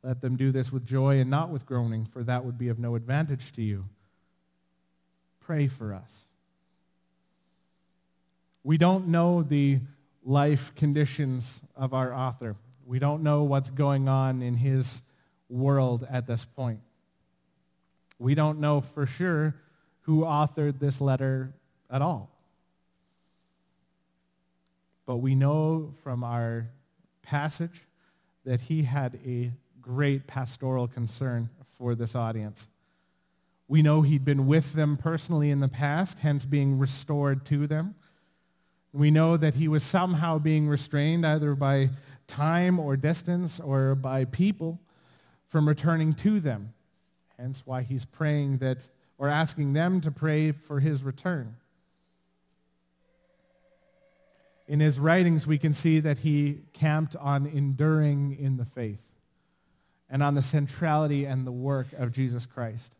Let 0.02 0.20
them 0.20 0.36
do 0.36 0.50
this 0.50 0.72
with 0.72 0.86
joy 0.86 1.18
and 1.20 1.30
not 1.30 1.50
with 1.50 1.66
groaning, 1.66 2.06
for 2.06 2.22
that 2.24 2.44
would 2.44 2.58
be 2.58 2.68
of 2.68 2.78
no 2.78 2.94
advantage 2.94 3.52
to 3.52 3.62
you. 3.62 3.84
Pray 5.40 5.66
for 5.66 5.92
us. 5.92 6.26
We 8.62 8.78
don't 8.78 9.08
know 9.08 9.42
the 9.42 9.80
life 10.24 10.74
conditions 10.74 11.62
of 11.76 11.92
our 11.92 12.14
author. 12.14 12.56
We 12.86 12.98
don't 12.98 13.22
know 13.22 13.42
what's 13.42 13.70
going 13.70 14.08
on 14.08 14.40
in 14.40 14.54
his 14.54 15.02
world 15.50 16.06
at 16.10 16.26
this 16.26 16.44
point. 16.46 16.80
We 18.18 18.34
don't 18.34 18.58
know 18.58 18.80
for 18.80 19.06
sure 19.06 19.54
who 20.02 20.22
authored 20.22 20.78
this 20.80 21.00
letter 21.00 21.54
at 21.90 22.00
all. 22.00 22.33
But 25.06 25.16
we 25.18 25.34
know 25.34 25.92
from 26.02 26.24
our 26.24 26.70
passage 27.22 27.86
that 28.44 28.60
he 28.60 28.82
had 28.82 29.18
a 29.26 29.52
great 29.80 30.26
pastoral 30.26 30.88
concern 30.88 31.50
for 31.78 31.94
this 31.94 32.14
audience. 32.14 32.68
We 33.68 33.82
know 33.82 34.02
he'd 34.02 34.24
been 34.24 34.46
with 34.46 34.74
them 34.74 34.96
personally 34.96 35.50
in 35.50 35.60
the 35.60 35.68
past, 35.68 36.20
hence 36.20 36.44
being 36.44 36.78
restored 36.78 37.44
to 37.46 37.66
them. 37.66 37.94
We 38.92 39.10
know 39.10 39.36
that 39.36 39.54
he 39.54 39.68
was 39.68 39.82
somehow 39.82 40.38
being 40.38 40.68
restrained 40.68 41.26
either 41.26 41.54
by 41.54 41.90
time 42.26 42.78
or 42.78 42.96
distance 42.96 43.60
or 43.60 43.94
by 43.94 44.24
people 44.24 44.80
from 45.46 45.68
returning 45.68 46.14
to 46.14 46.40
them. 46.40 46.74
Hence 47.38 47.62
why 47.66 47.82
he's 47.82 48.04
praying 48.04 48.58
that, 48.58 48.88
or 49.18 49.28
asking 49.28 49.72
them 49.72 50.00
to 50.02 50.10
pray 50.10 50.52
for 50.52 50.80
his 50.80 51.02
return. 51.02 51.56
In 54.66 54.80
his 54.80 54.98
writings, 54.98 55.46
we 55.46 55.58
can 55.58 55.72
see 55.72 56.00
that 56.00 56.18
he 56.18 56.60
camped 56.72 57.16
on 57.16 57.46
enduring 57.46 58.36
in 58.38 58.56
the 58.56 58.64
faith 58.64 59.12
and 60.08 60.22
on 60.22 60.34
the 60.34 60.42
centrality 60.42 61.26
and 61.26 61.46
the 61.46 61.52
work 61.52 61.92
of 61.94 62.12
Jesus 62.12 62.46
Christ. 62.46 62.96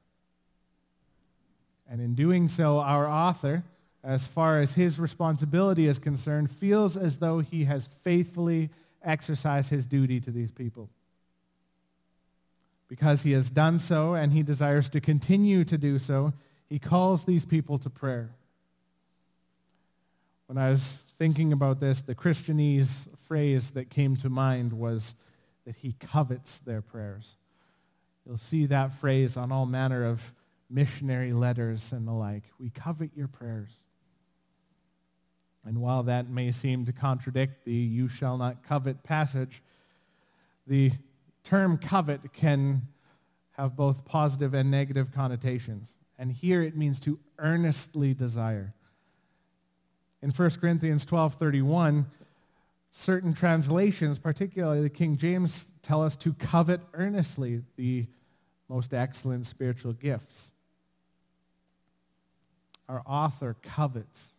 And 1.89 2.01
in 2.01 2.15
doing 2.15 2.49
so, 2.49 2.81
our 2.81 3.09
author, 3.09 3.63
as 4.03 4.27
far 4.27 4.61
as 4.61 4.75
his 4.75 4.99
responsibility 4.99 5.87
is 5.87 5.99
concerned, 5.99 6.51
feels 6.51 6.97
as 6.97 7.19
though 7.19 7.39
he 7.41 7.65
has 7.65 7.87
faithfully 7.87 8.71
exercised 9.03 9.71
his 9.71 9.87
duty 9.87 10.21
to 10.21 10.31
these 10.31 10.51
people. 10.51 10.91
because 12.89 13.23
he 13.23 13.33
has 13.33 13.51
done 13.51 13.79
so 13.79 14.15
and 14.15 14.33
he 14.33 14.43
desires 14.43 14.89
to 14.91 15.01
continue 15.01 15.65
to 15.65 15.79
do 15.79 15.99
so, 15.99 16.33
he 16.69 16.79
calls 16.79 17.25
these 17.25 17.45
people 17.45 17.79
to 17.79 17.91
prayer. 17.91 18.31
When 20.47 20.59
I 20.59 20.71
was 20.71 21.03
thinking 21.19 21.53
about 21.53 21.81
this, 21.81 22.01
the 22.01 22.15
Christianese 22.15 23.09
phrase 23.27 23.73
that 23.73 23.91
came 23.91 24.17
to 24.17 24.29
mind 24.29 24.73
was 24.73 25.15
that 25.65 25.77
he 25.77 25.93
covets 25.93 26.59
their 26.61 26.83
prayers. 26.83 27.37
You'll 28.27 28.37
see 28.37 28.67
that 28.67 28.93
phrase 28.93 29.37
on 29.37 29.53
all 29.53 29.67
manner 29.67 30.05
of 30.05 30.33
missionary 30.71 31.33
letters 31.33 31.93
and 31.93 32.07
the 32.07 32.13
like. 32.13 32.45
We 32.59 32.71
covet 32.71 33.11
your 33.15 33.29
prayers. 33.29 33.73
And 35.65 35.81
while 35.81 36.03
that 36.05 36.29
may 36.29 36.53
seem 36.53 36.85
to 36.87 36.93
contradict 36.93 37.65
the 37.65 37.73
you 37.73 38.09
shall 38.09 38.37
not 38.37 38.63
covet 38.63 39.03
passage, 39.03 39.63
the 40.67 40.93
term 41.43 41.79
covet 41.79 42.33
can 42.33 42.83
have 43.53 43.77
both 43.77 44.05
positive 44.05 44.53
and 44.55 44.71
negative 44.71 45.13
connotations. 45.13 45.97
And 46.19 46.33
here 46.33 46.63
it 46.63 46.77
means 46.77 47.01
to 47.01 47.19
earnestly 47.39 48.15
desire. 48.15 48.75
In 50.25 50.31
1 50.31 50.51
Corinthians 50.59 51.05
12:31, 51.05 52.07
certain 52.91 53.35
translations, 53.35 54.19
particularly 54.19 54.81
the 54.81 54.89
King 54.89 55.19
James, 55.19 55.67
tell 55.83 56.03
us 56.03 56.17
to 56.17 56.33
covet 56.33 56.81
earnestly 56.95 57.63
the 57.77 58.07
most 58.71 58.95
excellent 58.95 59.45
spiritual 59.45 59.93
gifts. 59.93 60.51
Our 62.89 63.03
author 63.05 63.57
covets 63.63 64.33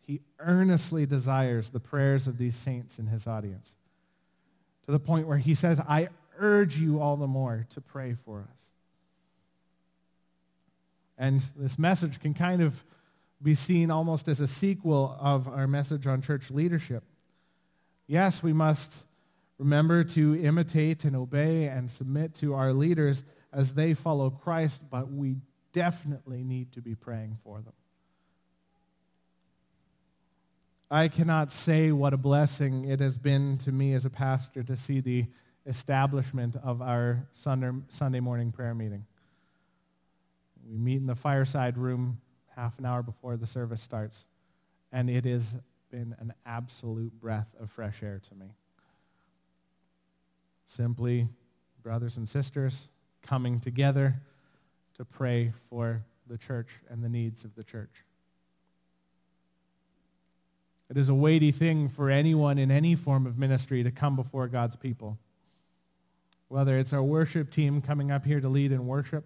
he 0.00 0.22
earnestly 0.38 1.04
desires 1.04 1.68
the 1.68 1.80
prayers 1.80 2.26
of 2.26 2.38
these 2.38 2.56
saints 2.56 2.98
in 2.98 3.08
his 3.08 3.26
audience 3.26 3.76
to 4.86 4.92
the 4.92 4.98
point 4.98 5.26
where 5.26 5.36
he 5.36 5.54
says, 5.54 5.82
I 5.86 6.08
urge 6.38 6.78
you 6.78 6.98
all 6.98 7.18
the 7.18 7.26
more 7.26 7.66
to 7.70 7.82
pray 7.82 8.14
for 8.14 8.46
us. 8.50 8.72
And 11.18 11.44
this 11.56 11.78
message 11.78 12.20
can 12.20 12.32
kind 12.32 12.62
of 12.62 12.82
be 13.42 13.54
seen 13.54 13.90
almost 13.90 14.28
as 14.28 14.40
a 14.40 14.46
sequel 14.46 15.16
of 15.20 15.46
our 15.46 15.66
message 15.66 16.06
on 16.06 16.22
church 16.22 16.50
leadership. 16.50 17.04
Yes, 18.06 18.42
we 18.42 18.52
must 18.52 19.04
remember 19.58 20.04
to 20.04 20.40
imitate 20.42 21.04
and 21.04 21.16
obey 21.16 21.66
and 21.66 21.90
submit 21.90 22.34
to 22.34 22.54
our 22.54 22.72
leaders 22.72 23.24
as 23.52 23.74
they 23.74 23.94
follow 23.94 24.30
Christ, 24.30 24.82
but 24.90 25.10
we 25.10 25.36
definitely 25.72 26.44
need 26.44 26.72
to 26.72 26.80
be 26.80 26.94
praying 26.94 27.38
for 27.42 27.60
them. 27.60 27.72
I 30.90 31.08
cannot 31.08 31.50
say 31.52 31.90
what 31.90 32.14
a 32.14 32.16
blessing 32.16 32.84
it 32.84 33.00
has 33.00 33.18
been 33.18 33.58
to 33.58 33.72
me 33.72 33.92
as 33.94 34.04
a 34.04 34.10
pastor 34.10 34.62
to 34.62 34.76
see 34.76 35.00
the 35.00 35.26
establishment 35.66 36.54
of 36.62 36.80
our 36.80 37.26
Sunday 37.32 38.20
morning 38.20 38.52
prayer 38.52 38.74
meeting. 38.74 39.04
We 40.68 40.78
meet 40.78 40.96
in 40.96 41.06
the 41.06 41.16
fireside 41.16 41.76
room 41.76 42.20
half 42.56 42.78
an 42.78 42.86
hour 42.86 43.02
before 43.02 43.36
the 43.36 43.46
service 43.46 43.82
starts, 43.82 44.24
and 44.92 45.10
it 45.10 45.24
has 45.24 45.58
been 45.90 46.16
an 46.18 46.32
absolute 46.44 47.12
breath 47.20 47.54
of 47.60 47.70
fresh 47.70 48.02
air 48.02 48.20
to 48.28 48.34
me. 48.34 48.46
Simply, 50.64 51.28
brothers 51.82 52.16
and 52.16 52.28
sisters 52.28 52.88
coming 53.22 53.60
together 53.60 54.16
to 54.96 55.04
pray 55.04 55.52
for 55.68 56.02
the 56.26 56.38
church 56.38 56.80
and 56.88 57.04
the 57.04 57.08
needs 57.08 57.44
of 57.44 57.54
the 57.54 57.62
church. 57.62 58.04
It 60.88 60.96
is 60.96 61.08
a 61.08 61.14
weighty 61.14 61.50
thing 61.50 61.88
for 61.88 62.10
anyone 62.10 62.58
in 62.58 62.70
any 62.70 62.94
form 62.94 63.26
of 63.26 63.38
ministry 63.38 63.82
to 63.82 63.90
come 63.90 64.16
before 64.16 64.48
God's 64.48 64.76
people. 64.76 65.18
Whether 66.48 66.78
it's 66.78 66.92
our 66.92 67.02
worship 67.02 67.50
team 67.50 67.82
coming 67.82 68.10
up 68.10 68.24
here 68.24 68.40
to 68.40 68.48
lead 68.48 68.70
in 68.70 68.86
worship, 68.86 69.24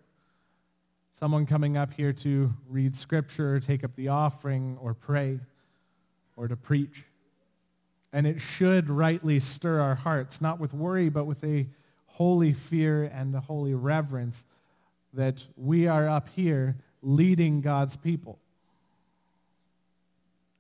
someone 1.11 1.47
coming 1.47 1.77
up 1.77 1.93
here 1.93 2.13
to 2.13 2.53
read 2.69 2.97
scripture, 2.97 3.61
take 3.61 3.85
up 3.85 3.95
the 3.97 4.09
offering, 4.09 4.79
or 4.81 4.95
pray, 4.95 5.41
or 6.37 6.49
to 6.49 6.57
preach. 6.57 7.05
And 8.13 8.27
it 8.27 8.41
should 8.41 8.91
rightly 8.91 9.39
stir 9.39 9.81
our 9.81 9.95
hearts, 9.95 10.41
not 10.41 10.59
with 10.59 10.75
worry, 10.75 11.09
but 11.09 11.25
with 11.25 11.45
a 11.45 11.69
holy 12.07 12.53
fear 12.53 13.05
and 13.05 13.35
a 13.35 13.41
holy 13.41 13.75
reverence 13.75 14.45
that 15.13 15.47
we 15.57 15.87
are 15.87 16.09
up 16.09 16.29
here 16.31 16.77
leading 17.03 17.61
God's 17.61 17.97
people. 17.97 18.39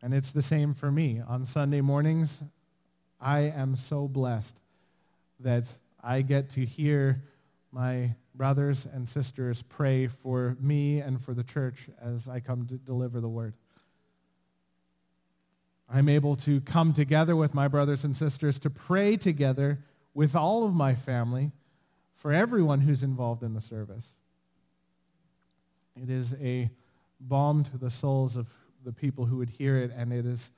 And 0.02 0.14
it's 0.14 0.30
the 0.30 0.42
same 0.42 0.74
for 0.74 0.90
me. 0.90 1.20
On 1.26 1.44
Sunday 1.44 1.80
mornings, 1.80 2.42
I 3.20 3.40
am 3.40 3.76
so 3.76 4.08
blessed 4.08 4.60
that 5.40 5.64
I 6.02 6.22
get 6.22 6.48
to 6.50 6.64
hear 6.64 7.22
my 7.72 8.14
brothers 8.40 8.86
and 8.90 9.06
sisters 9.06 9.60
pray 9.60 10.06
for 10.06 10.56
me 10.58 10.98
and 10.98 11.20
for 11.20 11.34
the 11.34 11.44
church 11.44 11.90
as 12.00 12.26
I 12.26 12.40
come 12.40 12.64
to 12.68 12.78
deliver 12.78 13.20
the 13.20 13.28
word. 13.28 13.52
I'm 15.92 16.08
able 16.08 16.36
to 16.36 16.62
come 16.62 16.94
together 16.94 17.36
with 17.36 17.52
my 17.52 17.68
brothers 17.68 18.02
and 18.02 18.16
sisters 18.16 18.58
to 18.60 18.70
pray 18.70 19.18
together 19.18 19.80
with 20.14 20.34
all 20.34 20.64
of 20.64 20.72
my 20.72 20.94
family 20.94 21.52
for 22.14 22.32
everyone 22.32 22.80
who's 22.80 23.02
involved 23.02 23.42
in 23.42 23.52
the 23.52 23.60
service. 23.60 24.16
It 26.02 26.08
is 26.08 26.34
a 26.40 26.70
balm 27.20 27.62
to 27.64 27.76
the 27.76 27.90
souls 27.90 28.38
of 28.38 28.46
the 28.82 28.92
people 28.94 29.26
who 29.26 29.36
would 29.36 29.50
hear 29.50 29.76
it, 29.76 29.92
and 29.94 30.14
it 30.14 30.24
is 30.24 30.50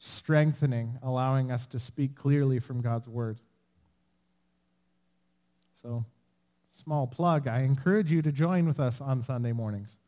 strengthening, 0.00 0.98
allowing 1.04 1.52
us 1.52 1.68
to 1.68 1.78
speak 1.78 2.16
clearly 2.16 2.58
from 2.58 2.80
God's 2.80 3.08
word. 3.08 3.38
So, 5.80 6.04
small 6.78 7.06
plug, 7.06 7.48
I 7.48 7.62
encourage 7.62 8.12
you 8.12 8.22
to 8.22 8.30
join 8.30 8.66
with 8.66 8.78
us 8.78 9.00
on 9.00 9.20
Sunday 9.20 9.52
mornings. 9.52 9.98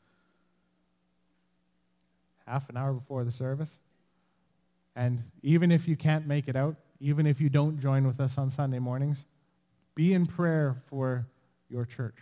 Half 2.47 2.69
an 2.71 2.77
hour 2.77 2.93
before 2.93 3.25
the 3.25 3.33
service. 3.33 3.81
And 4.95 5.23
even 5.43 5.73
if 5.73 5.89
you 5.89 5.97
can't 5.97 6.27
make 6.27 6.49
it 6.49 6.57
out, 6.57 6.77
even 7.01 7.27
if 7.27 7.41
you 7.41 7.49
don't 7.49 7.81
join 7.81 8.07
with 8.07 8.21
us 8.21 8.39
on 8.39 8.51
Sunday 8.51 8.79
mornings, 8.79 9.27
be 9.95 10.13
in 10.15 10.27
prayer 10.27 10.77
for 10.87 11.27
your 11.69 11.85
church. 11.85 12.17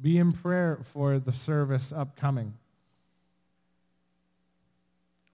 Be 0.00 0.18
in 0.18 0.32
prayer 0.32 0.80
for 0.82 1.18
the 1.18 1.32
service 1.32 1.92
upcoming. 1.92 2.54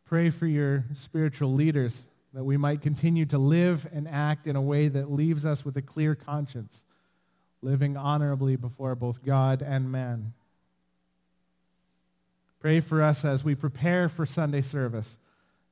Pray 0.04 0.30
for 0.30 0.46
your 0.46 0.84
spiritual 0.92 1.54
leaders 1.54 2.04
that 2.34 2.44
we 2.44 2.56
might 2.56 2.82
continue 2.82 3.24
to 3.26 3.38
live 3.38 3.88
and 3.92 4.06
act 4.08 4.46
in 4.46 4.56
a 4.56 4.62
way 4.62 4.88
that 4.88 5.10
leaves 5.10 5.46
us 5.46 5.64
with 5.64 5.76
a 5.76 5.82
clear 5.82 6.14
conscience, 6.14 6.84
living 7.62 7.96
honorably 7.96 8.56
before 8.56 8.94
both 8.94 9.24
God 9.24 9.62
and 9.62 9.90
man. 9.90 10.34
Pray 12.60 12.80
for 12.80 13.02
us 13.02 13.24
as 13.24 13.42
we 13.44 13.54
prepare 13.54 14.08
for 14.08 14.26
Sunday 14.26 14.60
service 14.60 15.18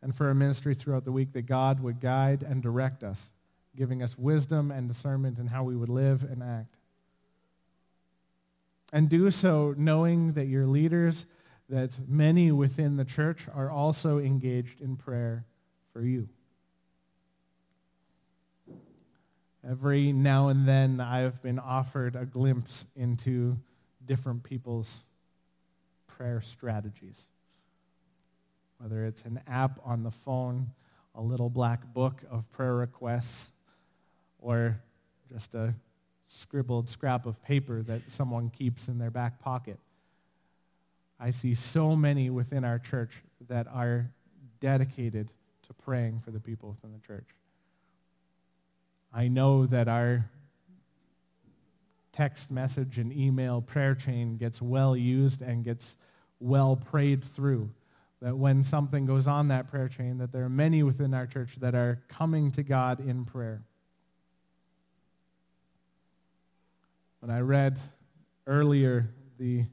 and 0.02 0.14
for 0.14 0.28
our 0.28 0.34
ministry 0.34 0.74
throughout 0.74 1.04
the 1.04 1.12
week 1.12 1.32
that 1.32 1.42
God 1.42 1.80
would 1.80 2.00
guide 2.00 2.42
and 2.42 2.62
direct 2.62 3.04
us, 3.04 3.32
giving 3.76 4.02
us 4.02 4.18
wisdom 4.18 4.70
and 4.70 4.88
discernment 4.88 5.38
in 5.38 5.48
how 5.48 5.62
we 5.62 5.76
would 5.76 5.88
live 5.88 6.22
and 6.22 6.42
act. 6.42 6.76
And 8.92 9.08
do 9.08 9.30
so 9.30 9.74
knowing 9.76 10.32
that 10.32 10.46
your 10.46 10.66
leaders 10.66 11.26
that 11.68 11.96
many 12.08 12.50
within 12.50 12.96
the 12.96 13.04
church 13.04 13.46
are 13.54 13.70
also 13.70 14.18
engaged 14.18 14.80
in 14.80 14.96
prayer 14.96 15.44
for 15.92 16.02
you. 16.02 16.28
Every 19.68 20.12
now 20.12 20.48
and 20.48 20.66
then, 20.66 21.00
I've 21.00 21.42
been 21.42 21.58
offered 21.58 22.16
a 22.16 22.24
glimpse 22.24 22.86
into 22.96 23.58
different 24.06 24.42
people's 24.42 25.04
prayer 26.06 26.40
strategies. 26.40 27.28
Whether 28.78 29.04
it's 29.04 29.22
an 29.22 29.40
app 29.46 29.78
on 29.84 30.02
the 30.02 30.10
phone, 30.10 30.70
a 31.14 31.20
little 31.20 31.50
black 31.50 31.92
book 31.92 32.22
of 32.30 32.50
prayer 32.50 32.74
requests, 32.74 33.52
or 34.38 34.80
just 35.30 35.54
a 35.54 35.74
scribbled 36.26 36.88
scrap 36.88 37.26
of 37.26 37.42
paper 37.42 37.82
that 37.82 38.10
someone 38.10 38.48
keeps 38.48 38.88
in 38.88 38.98
their 38.98 39.10
back 39.10 39.40
pocket. 39.40 39.78
I 41.18 41.32
see 41.32 41.54
so 41.54 41.94
many 41.94 42.30
within 42.30 42.64
our 42.64 42.78
church 42.78 43.22
that 43.48 43.66
are 43.68 44.10
dedicated 44.58 45.34
to 45.66 45.74
praying 45.74 46.20
for 46.20 46.30
the 46.30 46.40
people 46.40 46.70
within 46.70 46.92
the 46.92 47.06
church. 47.06 47.26
I 49.12 49.28
know 49.28 49.66
that 49.66 49.88
our 49.88 50.30
text 52.12 52.50
message 52.50 52.98
and 52.98 53.12
email 53.12 53.60
prayer 53.60 53.94
chain 53.94 54.36
gets 54.36 54.60
well 54.60 54.96
used 54.96 55.42
and 55.42 55.64
gets 55.64 55.96
well 56.38 56.76
prayed 56.76 57.24
through. 57.24 57.70
That 58.20 58.36
when 58.36 58.62
something 58.62 59.06
goes 59.06 59.26
on 59.26 59.48
that 59.48 59.68
prayer 59.68 59.88
chain, 59.88 60.18
that 60.18 60.30
there 60.32 60.44
are 60.44 60.50
many 60.50 60.82
within 60.82 61.14
our 61.14 61.26
church 61.26 61.56
that 61.56 61.74
are 61.74 62.02
coming 62.08 62.52
to 62.52 62.62
God 62.62 63.00
in 63.00 63.24
prayer. 63.24 63.62
When 67.20 67.30
I 67.30 67.40
read 67.40 67.78
earlier 68.46 69.10
the 69.38 69.64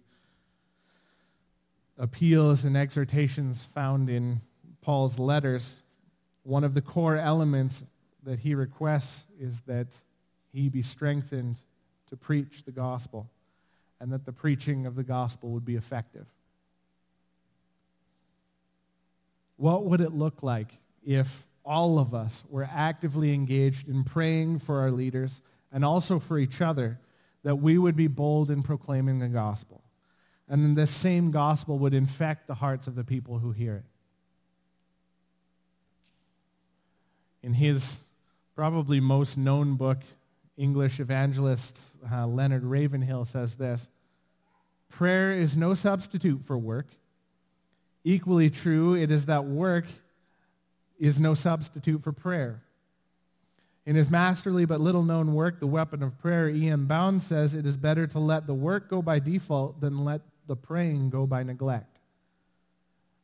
appeals 1.97 2.63
and 2.63 2.78
exhortations 2.78 3.63
found 3.63 4.10
in 4.10 4.41
Paul's 4.82 5.19
letters, 5.19 5.84
one 6.43 6.63
of 6.63 6.73
the 6.73 6.82
core 6.82 7.17
elements 7.17 7.84
that 8.27 8.39
he 8.39 8.55
requests 8.55 9.25
is 9.39 9.61
that 9.61 9.95
he 10.51 10.67
be 10.67 10.81
strengthened 10.81 11.61
to 12.09 12.17
preach 12.17 12.65
the 12.65 12.73
gospel 12.73 13.29
and 14.01 14.11
that 14.11 14.25
the 14.25 14.33
preaching 14.33 14.85
of 14.85 14.95
the 14.95 15.03
gospel 15.03 15.49
would 15.51 15.63
be 15.63 15.77
effective. 15.77 16.25
What 19.55 19.85
would 19.85 20.01
it 20.01 20.11
look 20.11 20.43
like 20.43 20.73
if 21.05 21.47
all 21.63 21.99
of 21.99 22.13
us 22.13 22.43
were 22.49 22.67
actively 22.69 23.33
engaged 23.33 23.87
in 23.87 24.03
praying 24.03 24.59
for 24.59 24.81
our 24.81 24.91
leaders 24.91 25.41
and 25.71 25.85
also 25.85 26.19
for 26.19 26.37
each 26.37 26.59
other 26.59 26.99
that 27.43 27.55
we 27.55 27.77
would 27.77 27.95
be 27.95 28.07
bold 28.07 28.51
in 28.51 28.61
proclaiming 28.61 29.19
the 29.19 29.29
gospel? 29.29 29.81
And 30.49 30.65
then 30.65 30.75
this 30.75 30.91
same 30.91 31.31
gospel 31.31 31.79
would 31.79 31.93
infect 31.93 32.47
the 32.47 32.55
hearts 32.55 32.87
of 32.87 32.95
the 32.95 33.05
people 33.05 33.39
who 33.39 33.53
hear 33.53 33.77
it. 33.77 33.85
In 37.41 37.53
his 37.53 38.03
probably 38.58 39.00
most 39.00 39.38
known 39.38 39.76
book, 39.76 40.00
English 40.58 41.00
evangelist 41.00 41.80
uh, 42.12 42.26
Leonard 42.26 42.63
Ravenhill 42.63 43.24
says 43.24 43.56
this 43.56 43.88
Prayer 44.89 45.32
is 45.32 45.56
no 45.56 45.76
substitute 45.76 46.43
for 46.43 46.58
work. 46.58 46.88
Equally 48.04 48.50
true, 48.50 48.96
it 48.96 49.12
is 49.12 49.28
that 49.28 49.46
work 49.46 49.86
is 50.98 51.20
no 51.20 51.36
substitute 51.36 52.02
for 52.02 52.12
prayer. 52.12 52.63
In 53.86 53.96
his 53.96 54.10
masterly 54.10 54.65
but 54.65 54.82
little 54.82 55.04
known 55.04 55.36
work, 55.36 55.60
The 55.60 55.67
Weapon 55.67 56.02
of 56.02 56.17
Prayer, 56.17 56.50
E.M. 56.50 56.88
Bounds 56.88 57.28
says 57.28 57.54
it 57.54 57.67
is 57.67 57.78
better 57.78 58.08
to 58.08 58.17
let 58.17 58.48
the 58.48 58.56
work 58.56 58.89
go 58.89 59.04
by 59.04 59.20
default 59.20 59.82
than 59.82 60.04
let 60.04 60.22
the 60.48 60.56
praying 60.56 61.12
go 61.12 61.28
by 61.28 61.43
neglect. 61.43 62.00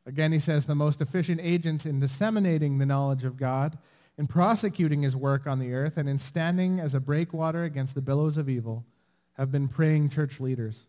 Again, 0.05 0.31
he 0.31 0.39
says 0.39 0.67
the 0.67 0.75
most 0.75 1.01
efficient 1.01 1.41
agents 1.41 1.87
in 1.87 1.99
disseminating 1.99 2.77
the 2.77 2.85
knowledge 2.85 3.23
of 3.23 3.35
God 3.35 3.79
in 4.17 4.27
prosecuting 4.27 5.01
his 5.01 5.15
work 5.15 5.47
on 5.47 5.59
the 5.59 5.73
earth 5.73 5.97
and 5.97 6.07
in 6.07 6.19
standing 6.19 6.79
as 6.79 6.93
a 6.93 6.99
breakwater 6.99 7.63
against 7.63 7.95
the 7.95 8.01
billows 8.01 8.37
of 8.37 8.47
evil 8.47 8.85
have 9.33 9.51
been 9.51 9.67
praying 9.67 10.09
church 10.09 10.39
leaders. 10.39 10.85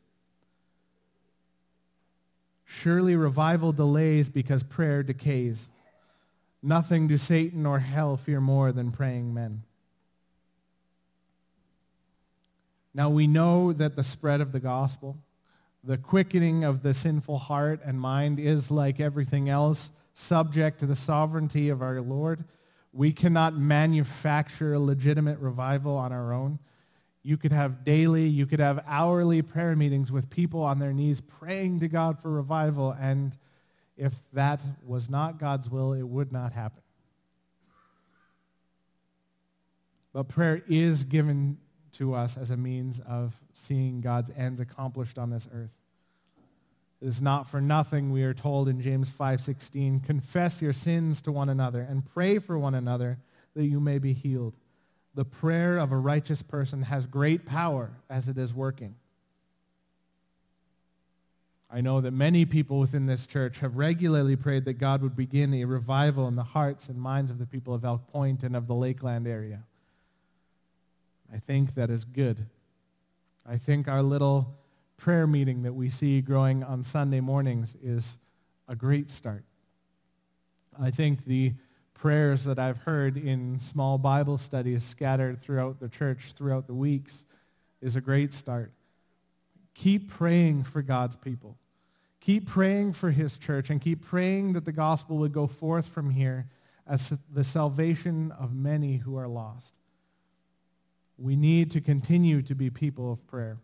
Surely 2.66 3.16
revival 3.16 3.72
delays 3.72 4.28
because 4.28 4.62
prayer 4.62 5.02
decays. 5.02 5.70
Nothing 6.62 7.08
do 7.08 7.16
Satan 7.16 7.66
or 7.66 7.78
hell 7.78 8.16
fear 8.16 8.40
more 8.40 8.72
than 8.72 8.90
praying 8.90 9.32
men. 9.32 9.62
Now 12.94 13.10
we 13.10 13.26
know 13.26 13.72
that 13.72 13.96
the 13.96 14.02
spread 14.02 14.40
of 14.40 14.52
the 14.52 14.60
gospel, 14.60 15.16
the 15.82 15.98
quickening 15.98 16.62
of 16.62 16.82
the 16.82 16.94
sinful 16.94 17.38
heart 17.38 17.80
and 17.84 18.00
mind 18.00 18.38
is 18.38 18.70
like 18.70 19.00
everything 19.00 19.48
else, 19.48 19.90
subject 20.14 20.78
to 20.80 20.86
the 20.86 20.94
sovereignty 20.94 21.70
of 21.70 21.82
our 21.82 22.00
Lord 22.00 22.44
we 22.94 23.12
cannot 23.12 23.56
manufacture 23.56 24.74
a 24.74 24.78
legitimate 24.78 25.40
revival 25.40 25.96
on 25.96 26.12
our 26.12 26.32
own. 26.32 26.60
You 27.24 27.36
could 27.36 27.50
have 27.50 27.84
daily, 27.84 28.28
you 28.28 28.46
could 28.46 28.60
have 28.60 28.84
hourly 28.86 29.42
prayer 29.42 29.74
meetings 29.74 30.12
with 30.12 30.30
people 30.30 30.62
on 30.62 30.78
their 30.78 30.92
knees 30.92 31.20
praying 31.20 31.80
to 31.80 31.88
God 31.88 32.20
for 32.20 32.30
revival. 32.30 32.92
And 32.92 33.36
if 33.96 34.12
that 34.32 34.62
was 34.86 35.10
not 35.10 35.40
God's 35.40 35.68
will, 35.68 35.92
it 35.92 36.04
would 36.04 36.30
not 36.30 36.52
happen. 36.52 36.82
But 40.12 40.28
prayer 40.28 40.62
is 40.68 41.02
given 41.02 41.58
to 41.92 42.14
us 42.14 42.36
as 42.36 42.52
a 42.52 42.56
means 42.56 43.00
of 43.00 43.34
seeing 43.52 44.00
God's 44.00 44.30
ends 44.36 44.60
accomplished 44.60 45.18
on 45.18 45.30
this 45.30 45.48
earth. 45.52 45.76
It 47.04 47.08
is 47.08 47.20
not 47.20 47.46
for 47.46 47.60
nothing, 47.60 48.12
we 48.12 48.22
are 48.22 48.32
told 48.32 48.66
in 48.66 48.80
James 48.80 49.10
5.16, 49.10 50.06
confess 50.06 50.62
your 50.62 50.72
sins 50.72 51.20
to 51.20 51.32
one 51.32 51.50
another 51.50 51.82
and 51.82 52.02
pray 52.02 52.38
for 52.38 52.58
one 52.58 52.74
another 52.74 53.18
that 53.52 53.66
you 53.66 53.78
may 53.78 53.98
be 53.98 54.14
healed. 54.14 54.54
The 55.14 55.26
prayer 55.26 55.76
of 55.76 55.92
a 55.92 55.98
righteous 55.98 56.40
person 56.40 56.84
has 56.84 57.04
great 57.04 57.44
power 57.44 57.90
as 58.08 58.30
it 58.30 58.38
is 58.38 58.54
working. 58.54 58.94
I 61.70 61.82
know 61.82 62.00
that 62.00 62.12
many 62.12 62.46
people 62.46 62.78
within 62.78 63.04
this 63.04 63.26
church 63.26 63.58
have 63.58 63.76
regularly 63.76 64.34
prayed 64.34 64.64
that 64.64 64.78
God 64.78 65.02
would 65.02 65.14
begin 65.14 65.52
a 65.52 65.66
revival 65.66 66.26
in 66.26 66.36
the 66.36 66.42
hearts 66.42 66.88
and 66.88 66.98
minds 66.98 67.30
of 67.30 67.38
the 67.38 67.44
people 67.44 67.74
of 67.74 67.84
Elk 67.84 68.06
Point 68.06 68.42
and 68.42 68.56
of 68.56 68.66
the 68.66 68.74
Lakeland 68.74 69.26
area. 69.26 69.64
I 71.30 71.36
think 71.36 71.74
that 71.74 71.90
is 71.90 72.06
good. 72.06 72.46
I 73.46 73.58
think 73.58 73.88
our 73.88 74.02
little 74.02 74.56
prayer 75.04 75.26
meeting 75.26 75.64
that 75.64 75.74
we 75.74 75.90
see 75.90 76.22
growing 76.22 76.64
on 76.64 76.82
Sunday 76.82 77.20
mornings 77.20 77.76
is 77.82 78.16
a 78.68 78.74
great 78.74 79.10
start. 79.10 79.44
I 80.80 80.90
think 80.90 81.26
the 81.26 81.52
prayers 81.92 82.46
that 82.46 82.58
I've 82.58 82.78
heard 82.78 83.18
in 83.18 83.60
small 83.60 83.98
Bible 83.98 84.38
studies 84.38 84.82
scattered 84.82 85.42
throughout 85.42 85.78
the 85.78 85.90
church 85.90 86.32
throughout 86.34 86.66
the 86.66 86.72
weeks 86.72 87.26
is 87.82 87.96
a 87.96 88.00
great 88.00 88.32
start. 88.32 88.72
Keep 89.74 90.08
praying 90.08 90.62
for 90.62 90.80
God's 90.80 91.16
people. 91.16 91.58
Keep 92.20 92.48
praying 92.48 92.94
for 92.94 93.10
his 93.10 93.36
church 93.36 93.68
and 93.68 93.82
keep 93.82 94.06
praying 94.06 94.54
that 94.54 94.64
the 94.64 94.72
gospel 94.72 95.18
would 95.18 95.34
go 95.34 95.46
forth 95.46 95.86
from 95.86 96.08
here 96.08 96.48
as 96.86 97.10
the 97.30 97.44
salvation 97.44 98.32
of 98.32 98.54
many 98.54 98.96
who 98.96 99.18
are 99.18 99.28
lost. 99.28 99.78
We 101.18 101.36
need 101.36 101.70
to 101.72 101.82
continue 101.82 102.40
to 102.40 102.54
be 102.54 102.70
people 102.70 103.12
of 103.12 103.26
prayer. 103.26 103.58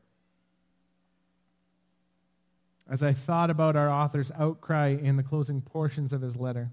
As 2.91 3.05
I 3.05 3.13
thought 3.13 3.51
about 3.51 3.77
our 3.77 3.89
author's 3.89 4.33
outcry 4.37 4.89
in 4.89 5.17
the 5.17 5.23
closing 5.23 5.63
portions 5.63 6.13
of 6.13 6.21
his 6.23 6.37
letter, 6.37 6.73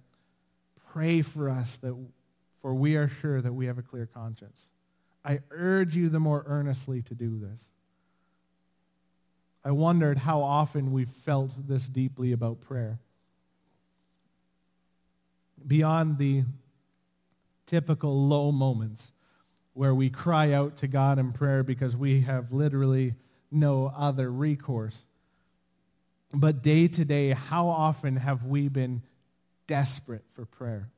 pray 0.91 1.21
for 1.21 1.47
us 1.47 1.77
that 1.77 1.95
for 2.59 2.73
we 2.73 2.95
are 2.95 3.07
sure 3.07 3.39
that 3.39 3.53
we 3.53 3.67
have 3.67 3.77
a 3.77 3.83
clear 3.83 4.07
conscience. 4.07 4.71
I 5.23 5.41
urge 5.51 5.95
you 5.95 6.09
the 6.09 6.19
more 6.19 6.43
earnestly 6.47 7.03
to 7.03 7.13
do 7.13 7.37
this. 7.37 7.69
I 9.63 9.71
wondered 9.71 10.17
how 10.17 10.41
often 10.41 10.91
we 10.91 11.05
felt 11.05 11.51
this 11.67 11.87
deeply 11.87 12.31
about 12.31 12.61
prayer. 12.61 12.99
Beyond 15.65 16.17
the 16.17 16.45
typical 17.67 18.27
low 18.27 18.51
moments 18.51 19.11
where 19.73 19.93
we 19.93 20.09
cry 20.09 20.51
out 20.51 20.77
to 20.77 20.87
God 20.87 21.19
in 21.19 21.31
prayer 21.31 21.61
because 21.61 21.95
we 21.95 22.21
have 22.21 22.51
literally 22.51 23.13
no 23.51 23.93
other 23.95 24.31
recourse. 24.31 25.05
But 26.33 26.61
day 26.61 26.87
to 26.87 27.05
day, 27.05 27.29
how 27.29 27.67
often 27.67 28.17
have 28.17 28.43
we 28.43 28.67
been 28.67 29.01
desperate 29.65 30.25
for 30.31 30.45
prayer? 30.45 30.89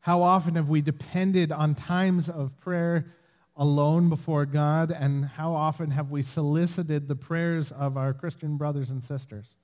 How 0.00 0.22
often 0.22 0.56
have 0.56 0.68
we 0.68 0.82
depended 0.82 1.50
on 1.50 1.74
times 1.74 2.28
of 2.28 2.58
prayer 2.60 3.06
alone 3.56 4.08
before 4.08 4.44
God? 4.44 4.90
And 4.90 5.24
how 5.24 5.54
often 5.54 5.90
have 5.92 6.10
we 6.10 6.22
solicited 6.22 7.08
the 7.08 7.16
prayers 7.16 7.72
of 7.72 7.96
our 7.96 8.12
Christian 8.12 8.56
brothers 8.56 8.90
and 8.90 9.02
sisters? 9.02 9.56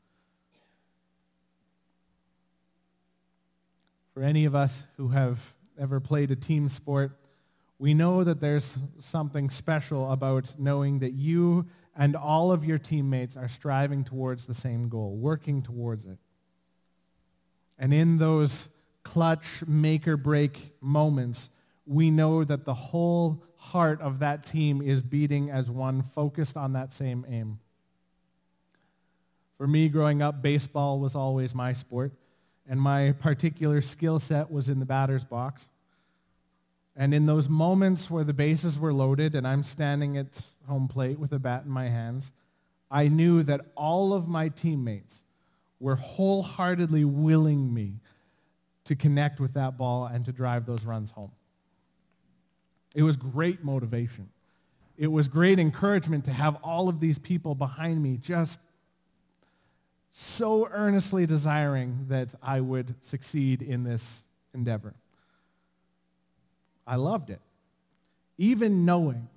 For 4.14 4.22
any 4.22 4.44
of 4.44 4.54
us 4.54 4.86
who 4.96 5.08
have 5.08 5.52
ever 5.78 6.00
played 6.00 6.30
a 6.30 6.36
team 6.36 6.68
sport, 6.68 7.16
we 7.78 7.94
know 7.94 8.24
that 8.24 8.40
there's 8.40 8.78
something 8.98 9.50
special 9.50 10.10
about 10.10 10.54
knowing 10.58 10.98
that 10.98 11.12
you 11.12 11.66
and 12.00 12.16
all 12.16 12.50
of 12.50 12.64
your 12.64 12.78
teammates 12.78 13.36
are 13.36 13.48
striving 13.48 14.04
towards 14.04 14.46
the 14.46 14.54
same 14.54 14.88
goal, 14.88 15.16
working 15.16 15.60
towards 15.60 16.06
it. 16.06 16.16
And 17.78 17.92
in 17.92 18.16
those 18.16 18.70
clutch, 19.02 19.62
make 19.66 20.08
or 20.08 20.16
break 20.16 20.72
moments, 20.80 21.50
we 21.84 22.10
know 22.10 22.42
that 22.42 22.64
the 22.64 22.72
whole 22.72 23.44
heart 23.56 24.00
of 24.00 24.20
that 24.20 24.46
team 24.46 24.80
is 24.80 25.02
beating 25.02 25.50
as 25.50 25.70
one, 25.70 26.00
focused 26.00 26.56
on 26.56 26.72
that 26.72 26.90
same 26.90 27.26
aim. 27.28 27.58
For 29.58 29.66
me, 29.66 29.90
growing 29.90 30.22
up, 30.22 30.40
baseball 30.40 31.00
was 31.00 31.14
always 31.14 31.54
my 31.54 31.74
sport, 31.74 32.12
and 32.66 32.80
my 32.80 33.12
particular 33.12 33.82
skill 33.82 34.18
set 34.18 34.50
was 34.50 34.70
in 34.70 34.78
the 34.78 34.86
batter's 34.86 35.26
box. 35.26 35.68
And 36.96 37.14
in 37.14 37.26
those 37.26 37.48
moments 37.48 38.10
where 38.10 38.24
the 38.24 38.34
bases 38.34 38.78
were 38.78 38.92
loaded 38.92 39.34
and 39.34 39.46
I'm 39.46 39.62
standing 39.62 40.16
at 40.16 40.40
home 40.68 40.88
plate 40.88 41.18
with 41.18 41.32
a 41.32 41.38
bat 41.38 41.64
in 41.64 41.70
my 41.70 41.88
hands, 41.88 42.32
I 42.90 43.08
knew 43.08 43.42
that 43.44 43.60
all 43.76 44.12
of 44.12 44.28
my 44.28 44.48
teammates 44.48 45.24
were 45.78 45.96
wholeheartedly 45.96 47.04
willing 47.04 47.72
me 47.72 48.00
to 48.84 48.96
connect 48.96 49.40
with 49.40 49.54
that 49.54 49.78
ball 49.78 50.06
and 50.06 50.24
to 50.24 50.32
drive 50.32 50.66
those 50.66 50.84
runs 50.84 51.10
home. 51.12 51.30
It 52.94 53.02
was 53.02 53.16
great 53.16 53.62
motivation. 53.62 54.28
It 54.98 55.06
was 55.06 55.28
great 55.28 55.58
encouragement 55.58 56.24
to 56.26 56.32
have 56.32 56.56
all 56.56 56.88
of 56.88 57.00
these 57.00 57.18
people 57.18 57.54
behind 57.54 58.02
me 58.02 58.18
just 58.18 58.60
so 60.10 60.68
earnestly 60.70 61.24
desiring 61.24 62.06
that 62.08 62.34
I 62.42 62.60
would 62.60 62.94
succeed 63.00 63.62
in 63.62 63.84
this 63.84 64.24
endeavor. 64.52 64.94
I 66.90 66.96
loved 66.96 67.30
it. 67.30 67.40
Even 68.36 68.84
knowing 68.84 69.28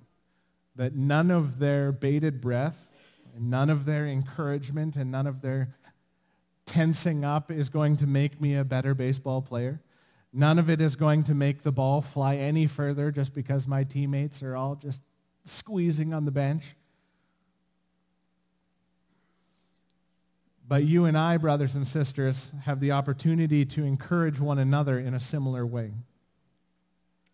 that 0.74 0.96
none 0.96 1.30
of 1.30 1.60
their 1.60 1.92
bated 1.92 2.40
breath, 2.40 2.90
and 3.36 3.48
none 3.48 3.70
of 3.70 3.84
their 3.84 4.06
encouragement, 4.08 4.96
and 4.96 5.12
none 5.12 5.28
of 5.28 5.40
their 5.40 5.72
tensing 6.66 7.24
up 7.24 7.52
is 7.52 7.68
going 7.68 7.96
to 7.98 8.08
make 8.08 8.40
me 8.40 8.56
a 8.56 8.64
better 8.64 8.92
baseball 8.92 9.40
player. 9.40 9.80
None 10.32 10.58
of 10.58 10.68
it 10.68 10.80
is 10.80 10.96
going 10.96 11.22
to 11.24 11.34
make 11.34 11.62
the 11.62 11.70
ball 11.70 12.00
fly 12.02 12.36
any 12.36 12.66
further 12.66 13.12
just 13.12 13.32
because 13.32 13.68
my 13.68 13.84
teammates 13.84 14.42
are 14.42 14.56
all 14.56 14.74
just 14.74 15.00
squeezing 15.44 16.12
on 16.12 16.24
the 16.24 16.32
bench. 16.32 16.74
But 20.66 20.82
you 20.82 21.04
and 21.04 21.16
I, 21.16 21.36
brothers 21.36 21.76
and 21.76 21.86
sisters, 21.86 22.52
have 22.64 22.80
the 22.80 22.90
opportunity 22.90 23.64
to 23.66 23.84
encourage 23.84 24.40
one 24.40 24.58
another 24.58 24.98
in 24.98 25.14
a 25.14 25.20
similar 25.20 25.64
way. 25.64 25.92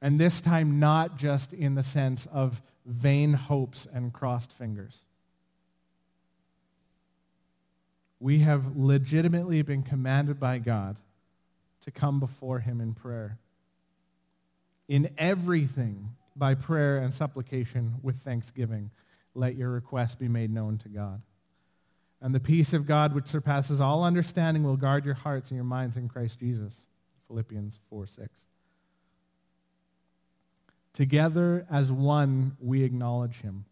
And 0.02 0.18
this 0.18 0.40
time, 0.40 0.80
not 0.80 1.16
just 1.18 1.52
in 1.52 1.74
the 1.74 1.82
sense 1.82 2.26
of 2.26 2.62
vain 2.86 3.34
hopes 3.34 3.86
and 3.92 4.12
crossed 4.12 4.52
fingers. 4.52 5.04
We 8.18 8.40
have 8.40 8.76
legitimately 8.76 9.62
been 9.62 9.82
commanded 9.82 10.38
by 10.38 10.58
God 10.58 10.98
to 11.82 11.90
come 11.90 12.20
before 12.20 12.60
him 12.60 12.80
in 12.80 12.94
prayer. 12.94 13.38
In 14.88 15.10
everything, 15.16 16.10
by 16.36 16.54
prayer 16.54 16.98
and 16.98 17.12
supplication 17.12 17.94
with 18.02 18.16
thanksgiving, 18.16 18.90
let 19.34 19.56
your 19.56 19.70
requests 19.70 20.16
be 20.16 20.28
made 20.28 20.50
known 20.50 20.78
to 20.78 20.88
God. 20.88 21.22
And 22.20 22.34
the 22.34 22.40
peace 22.40 22.74
of 22.74 22.86
God, 22.86 23.14
which 23.14 23.26
surpasses 23.26 23.80
all 23.80 24.04
understanding, 24.04 24.62
will 24.64 24.76
guard 24.76 25.04
your 25.04 25.14
hearts 25.14 25.50
and 25.50 25.56
your 25.56 25.64
minds 25.64 25.96
in 25.96 26.08
Christ 26.08 26.40
Jesus. 26.40 26.86
Philippians 27.28 27.78
4 27.88 28.06
6. 28.06 28.46
Together 30.92 31.66
as 31.70 31.90
one, 31.90 32.56
we 32.60 32.82
acknowledge 32.82 33.40
him. 33.40 33.64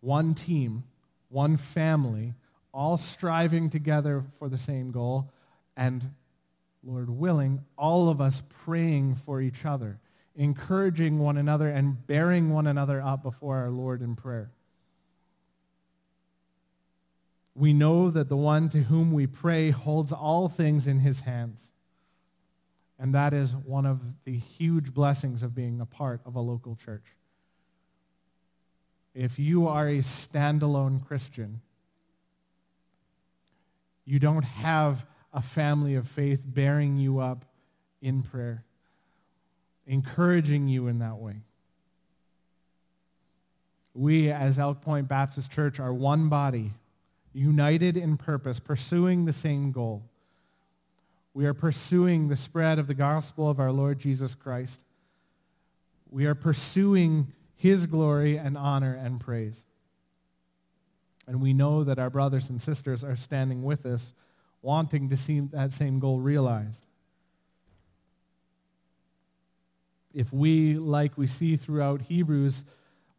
One 0.00 0.34
team, 0.34 0.84
one 1.28 1.56
family, 1.56 2.34
all 2.72 2.98
striving 2.98 3.70
together 3.70 4.24
for 4.38 4.48
the 4.48 4.58
same 4.58 4.90
goal, 4.90 5.30
and, 5.76 6.10
Lord 6.84 7.10
willing, 7.10 7.64
all 7.76 8.08
of 8.08 8.20
us 8.20 8.42
praying 8.64 9.16
for 9.16 9.40
each 9.40 9.64
other, 9.64 9.98
encouraging 10.36 11.18
one 11.18 11.36
another, 11.36 11.68
and 11.68 12.06
bearing 12.06 12.50
one 12.50 12.66
another 12.66 13.00
up 13.00 13.22
before 13.22 13.56
our 13.56 13.70
Lord 13.70 14.02
in 14.02 14.16
prayer 14.16 14.50
we 17.58 17.72
know 17.72 18.08
that 18.10 18.28
the 18.28 18.36
one 18.36 18.68
to 18.68 18.82
whom 18.84 19.12
we 19.12 19.26
pray 19.26 19.70
holds 19.70 20.12
all 20.12 20.48
things 20.48 20.86
in 20.86 21.00
his 21.00 21.22
hands. 21.22 21.72
And 22.98 23.14
that 23.14 23.32
is 23.32 23.54
one 23.54 23.86
of 23.86 24.00
the 24.24 24.36
huge 24.36 24.92
blessings 24.92 25.42
of 25.42 25.54
being 25.54 25.80
a 25.80 25.86
part 25.86 26.20
of 26.26 26.34
a 26.34 26.40
local 26.40 26.74
church. 26.74 27.04
If 29.14 29.38
you 29.38 29.68
are 29.68 29.88
a 29.88 29.98
standalone 29.98 31.04
Christian, 31.06 31.60
you 34.04 34.18
don't 34.18 34.42
have 34.42 35.06
a 35.32 35.42
family 35.42 35.94
of 35.94 36.08
faith 36.08 36.42
bearing 36.44 36.96
you 36.96 37.18
up 37.18 37.44
in 38.00 38.22
prayer, 38.22 38.64
encouraging 39.86 40.68
you 40.68 40.88
in 40.88 40.98
that 41.00 41.18
way. 41.18 41.42
We, 43.94 44.30
as 44.30 44.58
Elk 44.58 44.80
Point 44.80 45.08
Baptist 45.08 45.50
Church, 45.50 45.80
are 45.80 45.92
one 45.92 46.28
body 46.28 46.72
united 47.32 47.96
in 47.96 48.16
purpose, 48.16 48.58
pursuing 48.58 49.24
the 49.24 49.32
same 49.32 49.72
goal. 49.72 50.04
We 51.34 51.46
are 51.46 51.54
pursuing 51.54 52.28
the 52.28 52.36
spread 52.36 52.78
of 52.78 52.86
the 52.86 52.94
gospel 52.94 53.48
of 53.48 53.60
our 53.60 53.70
Lord 53.70 53.98
Jesus 53.98 54.34
Christ. 54.34 54.84
We 56.10 56.26
are 56.26 56.34
pursuing 56.34 57.32
his 57.54 57.86
glory 57.86 58.36
and 58.36 58.56
honor 58.56 58.94
and 58.94 59.20
praise. 59.20 59.66
And 61.26 61.40
we 61.40 61.52
know 61.52 61.84
that 61.84 61.98
our 61.98 62.08
brothers 62.10 62.48
and 62.48 62.60
sisters 62.60 63.04
are 63.04 63.16
standing 63.16 63.62
with 63.62 63.84
us, 63.84 64.14
wanting 64.62 65.10
to 65.10 65.16
see 65.16 65.40
that 65.40 65.72
same 65.72 65.98
goal 65.98 66.20
realized. 66.20 66.86
If 70.14 70.32
we, 70.32 70.74
like 70.74 71.18
we 71.18 71.26
see 71.26 71.56
throughout 71.56 72.02
Hebrews, 72.02 72.64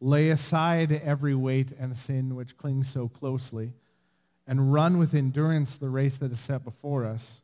lay 0.01 0.29
aside 0.31 0.91
every 0.91 1.35
weight 1.35 1.71
and 1.79 1.95
sin 1.95 2.35
which 2.35 2.57
clings 2.57 2.89
so 2.89 3.07
closely, 3.07 3.73
and 4.47 4.73
run 4.73 4.97
with 4.97 5.13
endurance 5.13 5.77
the 5.77 5.89
race 5.89 6.17
that 6.17 6.31
is 6.31 6.39
set 6.39 6.63
before 6.63 7.05
us, 7.05 7.41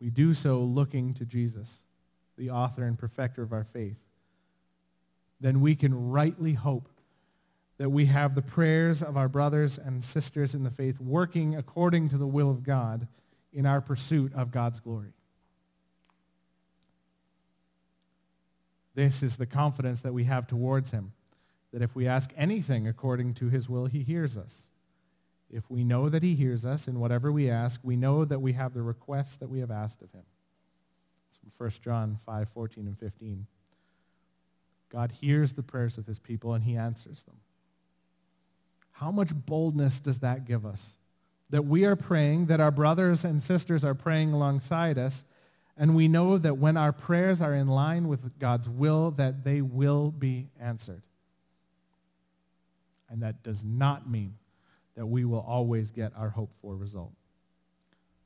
we 0.00 0.10
do 0.10 0.34
so 0.34 0.60
looking 0.60 1.14
to 1.14 1.24
Jesus, 1.24 1.84
the 2.36 2.50
author 2.50 2.84
and 2.84 2.98
perfecter 2.98 3.42
of 3.42 3.52
our 3.52 3.64
faith. 3.64 4.02
Then 5.40 5.60
we 5.60 5.74
can 5.74 6.10
rightly 6.10 6.54
hope 6.54 6.88
that 7.78 7.90
we 7.90 8.06
have 8.06 8.34
the 8.34 8.42
prayers 8.42 9.02
of 9.02 9.16
our 9.16 9.28
brothers 9.28 9.78
and 9.78 10.02
sisters 10.02 10.54
in 10.54 10.64
the 10.64 10.70
faith 10.70 10.98
working 11.00 11.54
according 11.54 12.08
to 12.08 12.18
the 12.18 12.26
will 12.26 12.50
of 12.50 12.62
God 12.62 13.06
in 13.52 13.66
our 13.66 13.80
pursuit 13.80 14.32
of 14.34 14.50
God's 14.50 14.80
glory. 14.80 15.12
This 18.94 19.22
is 19.22 19.36
the 19.36 19.46
confidence 19.46 20.00
that 20.00 20.14
we 20.14 20.24
have 20.24 20.46
towards 20.46 20.90
him, 20.90 21.12
that 21.72 21.82
if 21.82 21.94
we 21.94 22.08
ask 22.08 22.32
anything 22.34 22.88
according 22.88 23.34
to 23.34 23.50
his 23.50 23.68
will, 23.68 23.86
he 23.86 24.02
hears 24.02 24.38
us. 24.38 24.70
If 25.50 25.70
we 25.70 25.84
know 25.84 26.08
that 26.08 26.22
he 26.22 26.34
hears 26.34 26.66
us 26.66 26.88
in 26.88 26.98
whatever 26.98 27.30
we 27.30 27.48
ask, 27.48 27.80
we 27.84 27.96
know 27.96 28.24
that 28.24 28.40
we 28.40 28.54
have 28.54 28.74
the 28.74 28.82
requests 28.82 29.36
that 29.36 29.48
we 29.48 29.60
have 29.60 29.70
asked 29.70 30.02
of 30.02 30.10
him. 30.12 30.24
It's 31.28 31.36
from 31.36 31.50
1 31.56 31.70
John 31.82 32.18
5, 32.24 32.48
14 32.48 32.86
and 32.86 32.98
15. 32.98 33.46
God 34.90 35.12
hears 35.12 35.52
the 35.52 35.62
prayers 35.62 35.98
of 35.98 36.06
his 36.06 36.18
people 36.18 36.54
and 36.54 36.64
he 36.64 36.76
answers 36.76 37.22
them. 37.24 37.36
How 38.92 39.10
much 39.10 39.34
boldness 39.34 40.00
does 40.00 40.20
that 40.20 40.46
give 40.46 40.64
us? 40.64 40.96
That 41.50 41.64
we 41.64 41.84
are 41.84 41.96
praying, 41.96 42.46
that 42.46 42.60
our 42.60 42.70
brothers 42.70 43.24
and 43.24 43.40
sisters 43.40 43.84
are 43.84 43.94
praying 43.94 44.32
alongside 44.32 44.98
us, 44.98 45.24
and 45.76 45.94
we 45.94 46.08
know 46.08 46.38
that 46.38 46.56
when 46.56 46.76
our 46.76 46.92
prayers 46.92 47.42
are 47.42 47.54
in 47.54 47.68
line 47.68 48.08
with 48.08 48.38
God's 48.38 48.68
will, 48.68 49.10
that 49.12 49.44
they 49.44 49.60
will 49.60 50.10
be 50.10 50.48
answered. 50.58 51.02
And 53.10 53.22
that 53.22 53.42
does 53.42 53.62
not 53.62 54.08
mean 54.08 54.34
that 54.96 55.06
we 55.06 55.24
will 55.24 55.44
always 55.46 55.90
get 55.90 56.12
our 56.16 56.30
hoped 56.30 56.54
for 56.60 56.74
result. 56.74 57.12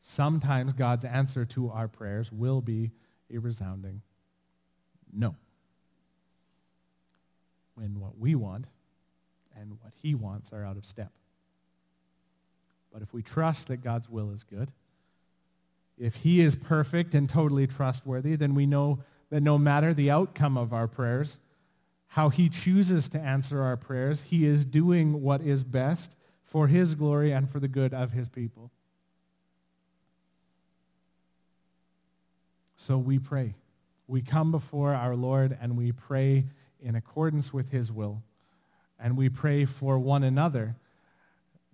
Sometimes 0.03 0.73
God's 0.73 1.05
answer 1.05 1.45
to 1.47 1.71
our 1.71 1.89
prayers 1.89 2.33
will 2.33 2.61
be 2.61 2.91
a 3.33 3.39
resounding 3.39 4.03
no. 5.13 5.35
When 7.75 8.01
what 8.01 8.19
we 8.19 8.35
want 8.35 8.69
and 9.59 9.73
what 9.83 9.93
he 10.01 10.15
wants 10.15 10.53
are 10.53 10.65
out 10.65 10.77
of 10.77 10.85
step. 10.85 11.13
But 12.93 13.03
if 13.03 13.13
we 13.13 13.23
trust 13.23 13.69
that 13.69 13.79
God's 13.79 14.09
will 14.09 14.31
is 14.31 14.43
good, 14.45 14.73
if 15.99 16.17
he 16.17 16.41
is 16.41 16.57
perfect 16.57 17.15
and 17.15 17.29
totally 17.29 17.67
trustworthy, 17.67 18.37
then 18.37 18.55
we 18.55 18.67
know 18.67 19.01
that 19.31 19.43
no 19.43 19.59
matter 19.59 19.93
the 19.93 20.11
outcome 20.11 20.57
of 20.57 20.73
our 20.73 20.89
prayers, 20.89 21.39
how 22.09 22.29
he 22.31 22.49
chooses 22.49 23.09
to 23.11 23.21
answer 23.21 23.63
our 23.63 23.77
prayers, 23.77 24.23
he 24.23 24.45
is 24.45 24.65
doing 24.65 25.23
what 25.23 25.41
is 25.43 25.63
best 25.63 26.17
for 26.51 26.67
his 26.67 26.97
glory 26.97 27.31
and 27.31 27.49
for 27.49 27.61
the 27.61 27.69
good 27.69 27.95
of 27.95 28.11
his 28.11 28.29
people. 28.29 28.73
So 32.77 32.99
we 32.99 33.21
pray. 33.21 33.55
We 34.09 34.21
come 34.21 34.51
before 34.51 34.93
our 34.93 35.15
Lord 35.15 35.57
and 35.61 35.77
we 35.77 35.93
pray 35.93 36.47
in 36.83 36.97
accordance 36.97 37.55
with 37.55 37.71
his 37.71 37.93
will. 37.93 38.21
And 38.99 39.17
we 39.17 39.29
pray 39.29 39.65
for 39.65 39.97
one 40.01 40.25
another 40.25 40.75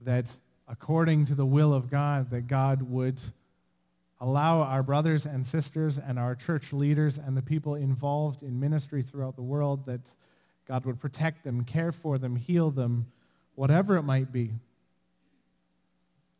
that 0.02 0.36
according 0.68 1.24
to 1.24 1.34
the 1.34 1.46
will 1.46 1.72
of 1.72 1.90
God, 1.90 2.28
that 2.28 2.46
God 2.46 2.82
would 2.82 3.18
allow 4.20 4.60
our 4.60 4.82
brothers 4.82 5.24
and 5.24 5.46
sisters 5.46 5.98
and 5.98 6.18
our 6.18 6.34
church 6.34 6.74
leaders 6.74 7.16
and 7.16 7.34
the 7.34 7.40
people 7.40 7.76
involved 7.76 8.42
in 8.42 8.60
ministry 8.60 9.02
throughout 9.02 9.36
the 9.36 9.42
world 9.42 9.86
that 9.86 10.02
God 10.68 10.84
would 10.84 11.00
protect 11.00 11.44
them, 11.44 11.64
care 11.64 11.92
for 11.92 12.18
them, 12.18 12.36
heal 12.36 12.70
them, 12.70 13.06
whatever 13.56 13.96
it 13.96 14.02
might 14.02 14.30
be. 14.30 14.52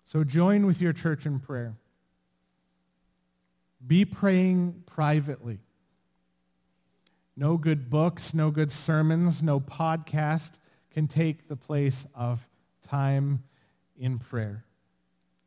So 0.05 0.23
join 0.23 0.67
with 0.67 0.81
your 0.81 0.93
church 0.93 1.27
in 1.27 1.41
prayer. 1.41 1.75
Be 3.85 4.05
praying 4.05 4.85
privately. 4.87 5.59
No 7.37 7.57
good 7.57 7.91
books, 7.91 8.33
no 8.33 8.51
good 8.51 8.71
sermons, 8.71 9.43
no 9.43 9.59
podcast 9.61 10.59
can 10.93 11.09
take 11.09 11.49
the 11.49 11.57
place 11.57 12.07
of 12.15 12.49
time 12.83 13.43
in 13.99 14.19
prayer. 14.19 14.65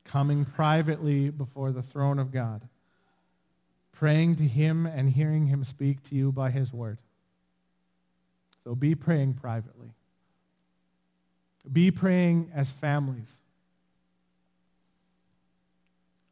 Coming 0.04 0.46
privately 0.46 1.30
before 1.30 1.72
the 1.72 1.82
throne 1.82 2.20
of 2.20 2.32
God. 2.32 2.68
Praying 3.92 4.36
to 4.38 4.44
him 4.44 4.86
and 4.86 5.10
hearing 5.10 5.48
him 5.48 5.64
speak 5.64 6.04
to 6.04 6.16
you 6.16 6.32
by 6.32 6.52
his 6.52 6.74
word. 6.74 7.00
So 8.64 8.76
be 8.76 8.94
praying 8.94 9.36
privately. 9.36 9.94
Be 11.72 11.92
praying 11.92 12.52
as 12.54 12.72
families. 12.72 13.42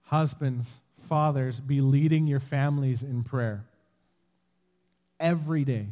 Husbands, 0.03 0.79
fathers, 0.97 1.59
be 1.59 1.81
leading 1.81 2.27
your 2.27 2.39
families 2.39 3.03
in 3.03 3.23
prayer 3.23 3.65
every 5.19 5.63
day, 5.63 5.87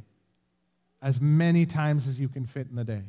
as 1.02 1.20
many 1.20 1.66
times 1.66 2.08
as 2.08 2.20
you 2.20 2.30
can 2.30 2.46
fit 2.46 2.68
in 2.70 2.76
the 2.76 2.84
day. 2.84 3.04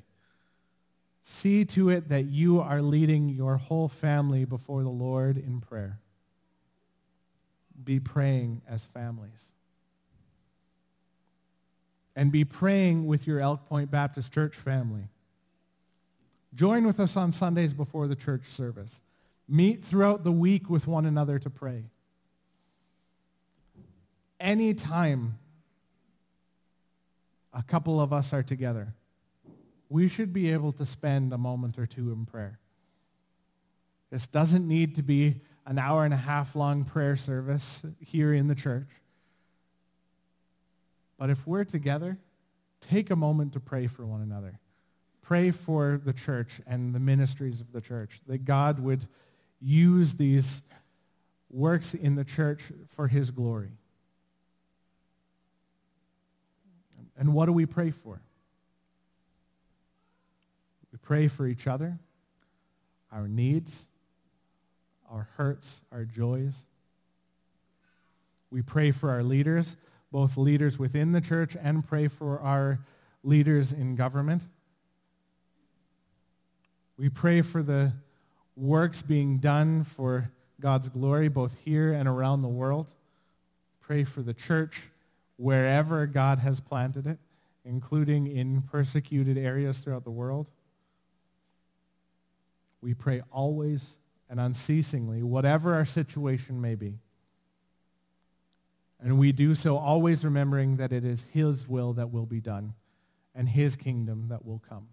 See 1.22 1.64
to 1.66 1.88
it 1.90 2.09
that 2.09 2.25
you 2.27 2.61
are 2.61 2.83
leading 2.83 3.29
your 3.29 3.57
whole 3.57 3.88
family 3.88 4.44
before 4.44 4.83
the 4.83 4.90
Lord 4.90 5.37
in 5.37 5.61
prayer. 5.61 5.99
Be 7.85 8.01
praying 8.01 8.62
as 8.68 8.85
families. 8.85 9.53
and 12.16 12.33
be 12.33 12.44
praying 12.44 13.07
with 13.07 13.27
your 13.27 13.38
Elk 13.38 13.66
Point 13.66 13.90
Baptist 13.90 14.33
Church 14.33 14.57
family. 14.57 15.09
Join 16.57 16.87
with 16.87 16.99
us 16.99 17.19
on 17.19 17.33
Sundays 17.33 17.75
before 17.75 18.09
the 18.09 18.16
church 18.16 18.47
service. 18.47 19.03
Meet 19.47 19.85
throughout 19.85 20.25
the 20.25 20.33
week 20.33 20.71
with 20.71 20.87
one 20.87 21.05
another 21.05 21.38
to 21.38 21.51
pray. 21.51 21.85
Anytime 24.40 25.38
a 27.53 27.62
couple 27.62 28.01
of 28.01 28.12
us 28.12 28.33
are 28.33 28.42
together, 28.42 28.95
we 29.90 30.09
should 30.09 30.33
be 30.33 30.51
able 30.51 30.73
to 30.73 30.87
spend 30.87 31.33
a 31.33 31.38
moment 31.38 31.79
or 31.79 31.87
two 31.87 32.11
in 32.11 32.25
prayer. 32.25 32.59
This 34.11 34.27
doesn't 34.27 34.66
need 34.66 34.95
to 34.95 35.03
be 35.03 35.42
an 35.66 35.79
hour 35.79 36.07
and 36.07 36.14
a 36.14 36.19
half 36.19 36.57
long 36.57 36.85
prayer 36.85 37.16
service 37.16 37.85
here 38.01 38.33
in 38.33 38.47
the 38.47 38.55
church. 38.55 38.88
But 41.19 41.29
if 41.29 41.47
we're 41.47 41.64
together, 41.64 42.16
take 42.81 43.11
a 43.11 43.16
moment 43.16 43.53
to 43.53 43.61
pray 43.61 43.87
for 43.87 44.07
one 44.07 44.23
another. 44.23 44.59
Pray 45.27 45.51
for 45.51 46.01
the 46.05 46.12
church 46.12 46.61
and 46.69 46.95
the 46.95 47.01
ministries 47.01 47.61
of 47.61 47.73
the 47.73 47.81
church, 47.81 48.21
that 48.29 48.45
God 48.45 48.79
would 48.79 49.07
use 49.61 50.15
these 50.15 50.62
works 51.51 51.95
in 51.95 52.15
the 52.15 52.23
church 52.23 52.62
for 52.87 53.09
his 53.09 53.33
glory. 53.33 53.73
And 57.19 57.35
what 57.35 57.47
do 57.47 57.53
we 57.53 57.67
pray 57.67 57.91
for? 57.91 58.21
We 60.93 60.99
pray 61.03 61.27
for 61.27 61.49
each 61.49 61.67
other, 61.67 61.99
our 63.11 63.27
needs, 63.27 63.89
our 65.11 65.29
hurts, 65.37 65.83
our 65.91 66.05
joys. 66.05 66.67
We 68.53 68.62
pray 68.62 68.93
for 68.93 69.11
our 69.11 69.25
leaders, 69.25 69.77
both 70.12 70.37
leaders 70.37 70.79
within 70.79 71.11
the 71.11 71.21
church 71.21 71.57
and 71.61 71.85
pray 71.85 72.07
for 72.07 72.39
our 72.39 72.79
leaders 73.25 73.73
in 73.73 73.97
government. 73.97 74.47
We 76.96 77.09
pray 77.09 77.42
for 77.42 77.62
the 77.62 77.92
works 78.56 79.02
being 79.02 79.38
done 79.38 79.85
for 79.85 80.30
God's 80.61 80.88
glory, 80.88 81.28
both 81.28 81.59
here 81.64 81.92
and 81.92 82.09
around 82.09 82.40
the 82.40 82.48
world. 82.48 82.94
Pray 83.80 84.04
for 84.04 84.22
the 84.22 84.32
church 84.32 84.90
wherever 85.37 86.06
God 86.06 86.38
has 86.38 86.61
planted 86.61 87.06
it, 87.06 87.18
including 87.64 88.26
in 88.26 88.62
persecuted 88.62 89.37
areas 89.37 89.78
throughout 89.78 90.04
the 90.04 90.11
world. 90.11 90.48
We 92.80 92.94
pray 92.94 93.22
always 93.30 93.98
and 94.30 94.40
unceasingly, 94.40 95.22
whatever 95.22 95.74
our 95.74 95.85
situation 95.85 96.61
may 96.61 96.74
be. 96.74 96.98
And 98.98 99.18
we 99.18 99.32
do 99.32 99.54
so 99.54 99.76
always 99.76 100.24
remembering 100.24 100.78
that 100.78 100.92
it 100.92 101.04
is 101.04 101.26
his 101.32 101.68
will 101.68 101.92
that 101.92 102.11
will 102.11 102.26
be 102.26 102.40
done 102.40 102.72
and 103.35 103.48
his 103.48 103.76
kingdom 103.76 104.28
that 104.28 104.44
will 104.44 104.62
come. 104.66 104.88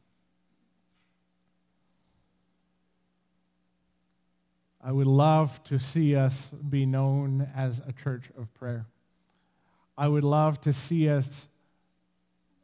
I 4.86 4.92
would 4.92 5.08
love 5.08 5.64
to 5.66 5.80
see 5.80 6.16
us 6.16 6.50
be 6.70 6.86
known 6.86 7.50
as 7.56 7.82
a 7.88 7.94
church 7.94 8.30
of 8.38 8.54
prayer. 8.54 8.86
I 9.98 10.10
would 10.10 10.26
love 10.26 10.60
to 10.62 10.74
see 10.74 11.08
us 11.08 11.48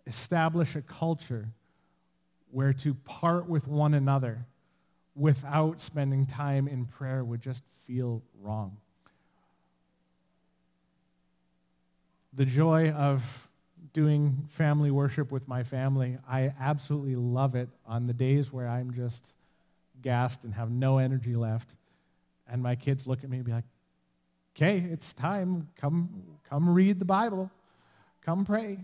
establish 0.05 0.75
a 0.75 0.81
culture 0.81 1.47
where 2.51 2.73
to 2.73 2.93
part 2.93 3.47
with 3.47 3.67
one 3.67 3.93
another 3.93 4.45
without 5.15 5.79
spending 5.79 6.25
time 6.25 6.67
in 6.67 6.85
prayer 6.85 7.23
would 7.23 7.41
just 7.41 7.63
feel 7.85 8.21
wrong. 8.41 8.77
The 12.33 12.45
joy 12.45 12.91
of 12.91 13.47
doing 13.93 14.45
family 14.49 14.91
worship 14.91 15.31
with 15.31 15.47
my 15.47 15.63
family, 15.63 16.17
I 16.27 16.53
absolutely 16.59 17.15
love 17.15 17.55
it 17.55 17.69
on 17.87 18.07
the 18.07 18.13
days 18.13 18.51
where 18.51 18.67
I'm 18.67 18.93
just 18.93 19.25
gassed 20.01 20.43
and 20.43 20.53
have 20.53 20.69
no 20.69 20.97
energy 20.97 21.35
left. 21.35 21.75
And 22.49 22.61
my 22.63 22.75
kids 22.75 23.05
look 23.05 23.23
at 23.23 23.29
me 23.29 23.37
and 23.37 23.45
be 23.45 23.51
like, 23.51 23.65
okay, 24.55 24.77
it's 24.77 25.13
time. 25.13 25.69
Come, 25.79 26.09
come 26.49 26.69
read 26.69 26.99
the 26.99 27.05
Bible. 27.05 27.51
Come 28.25 28.45
pray. 28.45 28.79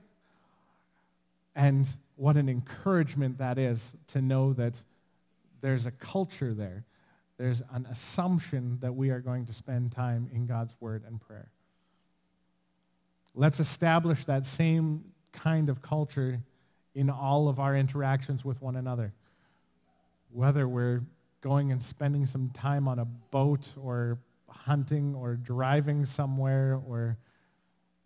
And 1.55 1.87
what 2.15 2.37
an 2.37 2.49
encouragement 2.49 3.37
that 3.39 3.57
is 3.57 3.95
to 4.07 4.21
know 4.21 4.53
that 4.53 4.81
there's 5.61 5.85
a 5.85 5.91
culture 5.91 6.53
there. 6.53 6.85
There's 7.37 7.61
an 7.73 7.85
assumption 7.89 8.77
that 8.81 8.93
we 8.93 9.09
are 9.09 9.19
going 9.19 9.45
to 9.47 9.53
spend 9.53 9.91
time 9.91 10.29
in 10.33 10.45
God's 10.45 10.75
word 10.79 11.03
and 11.05 11.19
prayer. 11.19 11.49
Let's 13.33 13.59
establish 13.59 14.23
that 14.25 14.45
same 14.45 15.03
kind 15.33 15.69
of 15.69 15.81
culture 15.81 16.39
in 16.93 17.09
all 17.09 17.49
of 17.49 17.59
our 17.59 17.75
interactions 17.75 18.45
with 18.45 18.61
one 18.61 18.77
another. 18.77 19.13
Whether 20.31 20.67
we're 20.67 21.01
going 21.45 21.71
and 21.71 21.83
spending 21.83 22.25
some 22.25 22.49
time 22.49 22.87
on 22.87 22.97
a 22.97 23.05
boat 23.05 23.71
or 23.79 24.17
hunting 24.49 25.13
or 25.13 25.35
driving 25.35 26.03
somewhere 26.03 26.81
or 26.87 27.19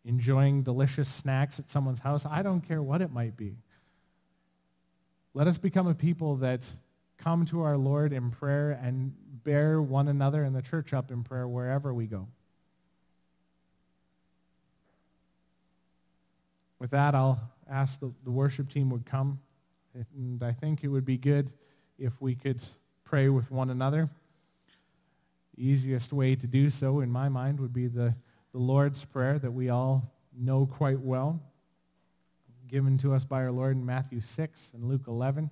enjoying 0.04 0.62
delicious 0.62 1.08
snacks 1.08 1.58
at 1.58 1.70
someone's 1.70 2.02
house, 2.02 2.26
I 2.26 2.42
don't 2.42 2.60
care 2.60 2.84
what 2.84 3.02
it 3.02 3.14
might 3.14 3.38
be. 3.38 3.56
Let 5.34 5.48
us 5.48 5.58
become 5.58 5.88
a 5.88 5.94
people 5.94 6.36
that 6.38 6.68
come 7.18 7.46
to 7.46 7.62
our 7.62 7.78
Lord 7.78 8.12
in 8.12 8.30
prayer 8.30 8.72
and 8.72 9.14
bear 9.46 9.82
one 9.82 10.10
another 10.10 10.44
in 10.44 10.52
the 10.52 10.62
church 10.62 10.94
up 10.94 11.10
in 11.10 11.24
prayer 11.24 11.48
wherever 11.48 11.94
we 11.94 12.08
go. 12.08 12.28
With 16.78 16.92
that, 16.92 17.16
I'll 17.16 17.40
ask 17.70 18.02
the, 18.02 18.12
the 18.26 18.32
worship 18.32 18.70
team 18.70 18.90
would 18.90 19.06
come. 19.06 19.40
And 20.18 20.44
I 20.44 20.52
think 20.52 20.84
it 20.84 20.90
would 20.90 21.06
be 21.06 21.16
good 21.16 21.54
if 21.98 22.22
we 22.22 22.36
could 22.36 22.62
pray 23.10 23.28
with 23.28 23.50
one 23.50 23.72
another. 23.72 24.08
The 25.58 25.68
easiest 25.68 26.14
way 26.14 26.36
to 26.36 26.46
do 26.46 26.70
so, 26.70 27.00
in 27.00 27.10
my 27.10 27.28
mind, 27.28 27.60
would 27.60 27.74
be 27.74 27.88
the, 27.88 28.14
the 28.52 28.60
Lord's 28.60 29.04
Prayer 29.04 29.40
that 29.40 29.50
we 29.50 29.70
all 29.70 30.14
know 30.38 30.68
quite 30.68 31.00
well, 31.00 31.42
given 32.68 33.00
to 33.00 33.16
us 33.16 33.26
by 33.26 33.42
our 33.42 33.52
Lord 33.52 33.76
in 33.76 33.84
Matthew 33.84 34.22
6 34.22 34.74
and 34.76 34.84
Luke 34.86 35.08
11. 35.08 35.50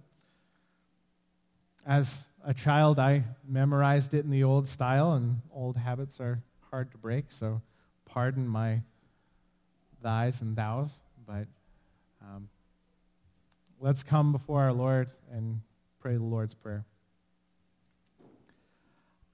As 1.83 2.27
a 2.45 2.53
child, 2.53 2.99
I 2.99 3.23
memorized 3.47 4.13
it 4.13 4.23
in 4.23 4.29
the 4.29 4.43
old 4.43 4.67
style, 4.67 5.13
and 5.13 5.41
old 5.51 5.77
habits 5.77 6.19
are 6.19 6.43
hard 6.69 6.91
to 6.91 6.97
break, 6.99 7.25
so 7.29 7.59
pardon 8.05 8.47
my 8.47 8.81
thys 10.03 10.41
and 10.41 10.55
thous, 10.55 11.01
but 11.25 11.47
um, 12.21 12.49
let's 13.79 14.03
come 14.03 14.31
before 14.31 14.61
our 14.61 14.73
Lord 14.73 15.09
and 15.31 15.61
pray 15.99 16.17
the 16.17 16.23
Lord's 16.23 16.53
Prayer. 16.53 16.85